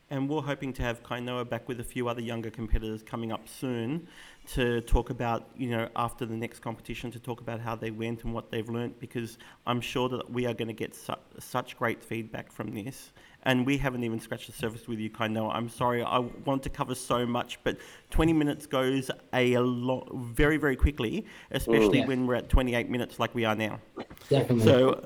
And 0.09 0.29
we're 0.29 0.41
hoping 0.41 0.71
to 0.73 0.81
have 0.83 1.03
Kainoa 1.03 1.49
back 1.49 1.67
with 1.67 1.81
a 1.81 1.83
few 1.83 2.07
other 2.07 2.21
younger 2.21 2.49
competitors 2.49 3.03
coming 3.03 3.33
up 3.33 3.45
soon 3.49 4.07
to 4.53 4.79
talk 4.81 5.09
about, 5.09 5.49
you 5.57 5.69
know, 5.69 5.89
after 5.97 6.25
the 6.25 6.33
next 6.35 6.59
competition, 6.61 7.11
to 7.11 7.19
talk 7.19 7.41
about 7.41 7.59
how 7.59 7.75
they 7.75 7.91
went 7.91 8.23
and 8.23 8.33
what 8.33 8.49
they've 8.49 8.69
learnt, 8.69 8.97
because 9.01 9.37
I'm 9.65 9.81
sure 9.81 10.07
that 10.07 10.29
we 10.31 10.45
are 10.45 10.53
going 10.53 10.69
to 10.69 10.73
get 10.73 10.95
su- 10.95 11.13
such 11.39 11.77
great 11.77 12.01
feedback 12.01 12.53
from 12.53 12.71
this. 12.73 13.11
And 13.43 13.65
we 13.65 13.77
haven't 13.77 14.05
even 14.05 14.21
scratched 14.21 14.47
the 14.47 14.53
surface 14.53 14.87
with 14.87 14.99
you, 14.99 15.09
Kainoa. 15.09 15.53
I'm 15.53 15.67
sorry, 15.67 16.01
I 16.03 16.19
want 16.45 16.63
to 16.63 16.69
cover 16.69 16.95
so 16.95 17.25
much, 17.25 17.59
but 17.65 17.77
20 18.11 18.31
minutes 18.31 18.65
goes 18.65 19.11
a 19.33 19.57
lot, 19.57 20.09
very, 20.15 20.55
very 20.55 20.77
quickly, 20.77 21.25
especially 21.51 21.99
Yeah. 21.99 22.05
when 22.07 22.27
we're 22.27 22.35
at 22.35 22.47
28 22.47 22.89
minutes 22.89 23.19
like 23.19 23.35
we 23.35 23.43
are 23.43 23.55
now. 23.55 23.81
Definitely. 24.29 24.63
So, 24.63 25.05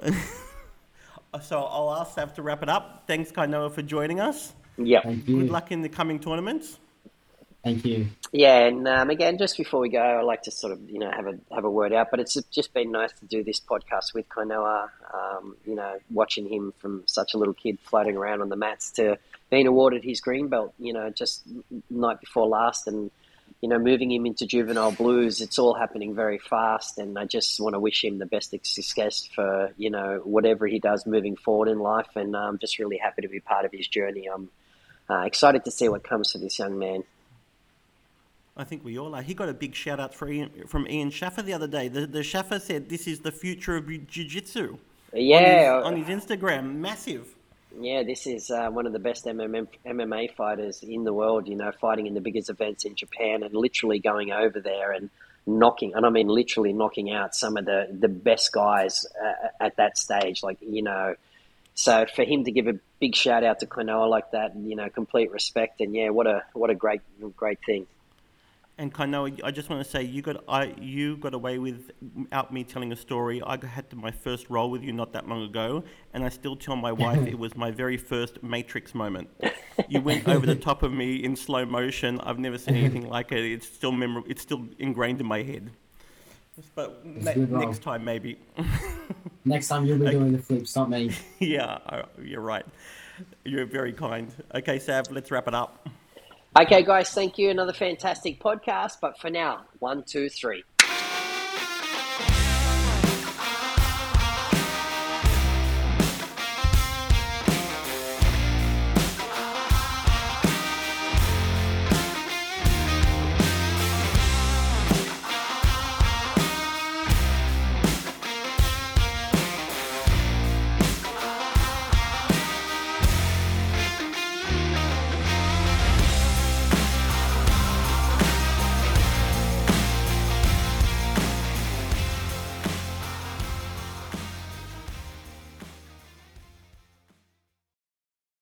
so 1.41 1.63
I'll 1.63 1.95
ask 1.95 2.13
Sav 2.13 2.35
to 2.35 2.43
wrap 2.43 2.61
it 2.61 2.69
up. 2.69 3.05
Thanks, 3.07 3.31
Kainoa, 3.31 3.71
for 3.73 3.81
joining 3.81 4.19
us. 4.19 4.53
Yeah, 4.77 5.01
Good 5.03 5.49
luck 5.49 5.71
in 5.71 5.81
the 5.81 5.89
coming 5.89 6.19
tournaments. 6.19 6.79
Thank 7.63 7.85
you. 7.85 8.07
yeah, 8.31 8.65
and 8.65 8.87
um, 8.87 9.11
again, 9.11 9.37
just 9.37 9.55
before 9.55 9.81
we 9.81 9.89
go, 9.89 9.99
I 9.99 10.21
like 10.23 10.43
to 10.43 10.51
sort 10.51 10.73
of 10.73 10.89
you 10.89 10.97
know 10.97 11.11
have 11.11 11.27
a 11.27 11.37
have 11.53 11.63
a 11.63 11.69
word 11.69 11.93
out. 11.93 12.07
But 12.09 12.19
it's 12.19 12.35
just 12.49 12.73
been 12.73 12.91
nice 12.91 13.11
to 13.19 13.25
do 13.25 13.43
this 13.43 13.59
podcast 13.59 14.15
with 14.15 14.27
Kainoa. 14.29 14.89
Um, 15.13 15.55
you 15.65 15.75
know, 15.75 15.99
watching 16.09 16.47
him 16.47 16.73
from 16.79 17.03
such 17.05 17.35
a 17.35 17.37
little 17.37 17.53
kid 17.53 17.77
floating 17.83 18.17
around 18.17 18.41
on 18.41 18.49
the 18.49 18.55
mats 18.55 18.91
to 18.93 19.17
being 19.51 19.67
awarded 19.67 20.03
his 20.03 20.21
green 20.21 20.47
belt. 20.47 20.73
You 20.79 20.93
know, 20.93 21.11
just 21.11 21.43
night 21.89 22.19
before 22.19 22.47
last, 22.47 22.87
and 22.87 23.11
you 23.61 23.69
know, 23.69 23.77
moving 23.77 24.11
him 24.11 24.25
into 24.25 24.47
juvenile 24.47 24.91
blues. 24.91 25.39
It's 25.39 25.59
all 25.59 25.75
happening 25.75 26.15
very 26.15 26.39
fast, 26.39 26.97
and 26.97 27.19
I 27.19 27.25
just 27.25 27.59
want 27.59 27.75
to 27.75 27.79
wish 27.79 28.03
him 28.03 28.17
the 28.17 28.25
best 28.25 28.55
success 28.65 29.29
for 29.35 29.71
you 29.77 29.91
know 29.91 30.21
whatever 30.23 30.65
he 30.65 30.79
does 30.79 31.05
moving 31.05 31.35
forward 31.35 31.67
in 31.67 31.77
life. 31.77 32.09
And 32.15 32.35
I'm 32.35 32.57
just 32.57 32.79
really 32.79 32.97
happy 32.97 33.21
to 33.21 33.27
be 33.27 33.39
part 33.39 33.65
of 33.65 33.71
his 33.71 33.87
journey. 33.87 34.25
I'm 34.25 34.49
uh, 35.11 35.21
excited 35.21 35.65
to 35.65 35.71
see 35.71 35.89
what 35.89 36.03
comes 36.03 36.31
for 36.31 36.37
this 36.37 36.57
young 36.57 36.79
man. 36.79 37.03
I 38.57 38.63
think 38.63 38.83
we 38.83 38.97
all 38.97 39.15
are. 39.15 39.21
He 39.21 39.33
got 39.33 39.49
a 39.49 39.53
big 39.53 39.75
shout 39.75 39.99
out 39.99 40.13
for 40.13 40.29
Ian, 40.29 40.67
from 40.67 40.87
Ian 40.87 41.09
Schaffer 41.09 41.41
the 41.41 41.53
other 41.53 41.67
day. 41.67 41.87
The, 41.87 42.05
the 42.05 42.23
Schaffer 42.23 42.59
said 42.59 42.89
this 42.89 43.07
is 43.07 43.19
the 43.19 43.31
future 43.31 43.77
of 43.77 43.87
jiu 43.87 44.25
jitsu. 44.25 44.77
Yeah, 45.13 45.81
On 45.83 45.95
his, 45.95 46.07
on 46.09 46.19
his 46.19 46.23
Instagram. 46.25 46.75
Massive. 46.75 47.35
Yeah, 47.79 48.03
this 48.03 48.27
is 48.27 48.51
uh, 48.51 48.69
one 48.69 48.85
of 48.85 48.93
the 48.93 48.99
best 48.99 49.25
MMA, 49.25 49.67
MMA 49.85 50.35
fighters 50.35 50.83
in 50.83 51.03
the 51.03 51.13
world, 51.13 51.47
you 51.47 51.55
know, 51.55 51.71
fighting 51.79 52.07
in 52.07 52.13
the 52.13 52.21
biggest 52.21 52.49
events 52.49 52.83
in 52.83 52.95
Japan 52.95 53.43
and 53.43 53.53
literally 53.53 53.99
going 53.99 54.31
over 54.31 54.59
there 54.59 54.91
and 54.91 55.09
knocking, 55.47 55.93
and 55.95 56.05
I 56.05 56.09
mean 56.09 56.27
literally 56.27 56.73
knocking 56.73 57.11
out 57.11 57.33
some 57.33 57.57
of 57.57 57.65
the, 57.65 57.87
the 57.91 58.09
best 58.09 58.51
guys 58.51 59.05
uh, 59.21 59.47
at 59.59 59.77
that 59.77 59.97
stage. 59.97 60.43
Like, 60.43 60.57
you 60.61 60.83
know, 60.83 61.15
so 61.73 62.05
for 62.15 62.23
him 62.23 62.43
to 62.43 62.51
give 62.51 62.67
a 62.67 62.73
big 62.99 63.15
shout 63.15 63.43
out 63.43 63.59
to 63.59 63.65
Kainoa 63.65 64.09
like 64.09 64.31
that, 64.31 64.53
and 64.53 64.69
you 64.69 64.75
know, 64.75 64.89
complete 64.89 65.31
respect. 65.31 65.81
And 65.81 65.95
yeah, 65.95 66.09
what 66.09 66.27
a, 66.27 66.43
what 66.53 66.69
a 66.69 66.75
great, 66.75 67.01
great 67.35 67.59
thing. 67.65 67.87
And 68.77 68.91
Kainoa, 68.91 69.41
I 69.43 69.51
just 69.51 69.69
want 69.69 69.83
to 69.83 69.89
say 69.89 70.01
you 70.01 70.21
got 70.21 70.43
I 70.47 70.73
you 70.81 71.17
got 71.17 71.33
away 71.33 71.59
without 71.59 72.51
me 72.51 72.63
telling 72.63 72.91
a 72.91 72.95
story. 72.95 73.41
I 73.45 73.63
had 73.63 73.93
my 73.95 74.11
first 74.11 74.49
roll 74.49 74.71
with 74.71 74.81
you 74.81 74.91
not 74.91 75.13
that 75.13 75.27
long 75.27 75.43
ago, 75.43 75.83
and 76.13 76.23
I 76.23 76.29
still 76.29 76.55
tell 76.55 76.75
my 76.75 76.91
wife 77.05 77.27
it 77.27 77.37
was 77.37 77.55
my 77.55 77.69
very 77.69 77.97
first 77.97 78.41
Matrix 78.41 78.95
moment. 78.95 79.29
You 79.87 80.01
went 80.01 80.27
over 80.27 80.45
the 80.45 80.55
top 80.55 80.83
of 80.83 80.91
me 80.91 81.23
in 81.23 81.35
slow 81.35 81.65
motion. 81.65 82.19
I've 82.21 82.39
never 82.39 82.57
seen 82.57 82.75
anything 82.75 83.07
like 83.07 83.31
it. 83.31 83.45
It's 83.45 83.67
still 83.67 83.91
memor- 83.91 84.23
It's 84.27 84.41
still 84.41 84.65
ingrained 84.79 85.21
in 85.21 85.27
my 85.27 85.43
head. 85.43 85.71
But 86.75 87.05
ne- 87.05 87.33
good 87.33 87.51
roll. 87.51 87.65
next 87.65 87.81
time 87.81 88.03
maybe. 88.03 88.37
Next 89.43 89.69
time 89.69 89.85
you'll 89.85 89.97
be 89.97 90.11
doing 90.11 90.33
the 90.33 90.37
flips, 90.37 90.75
not 90.75 90.89
me. 90.89 91.11
yeah, 91.39 91.79
uh, 91.87 92.03
you're 92.21 92.41
right. 92.41 92.65
You're 93.43 93.65
very 93.65 93.91
kind. 93.91 94.31
Okay, 94.53 94.77
Sav, 94.77 95.09
let's 95.09 95.31
wrap 95.31 95.47
it 95.47 95.55
up. 95.55 95.87
Okay, 96.59 96.83
guys, 96.83 97.09
thank 97.09 97.37
you. 97.37 97.49
Another 97.49 97.73
fantastic 97.73 98.39
podcast. 98.39 98.97
But 99.01 99.19
for 99.19 99.29
now, 99.29 99.65
one, 99.79 100.03
two, 100.03 100.29
three. 100.29 100.63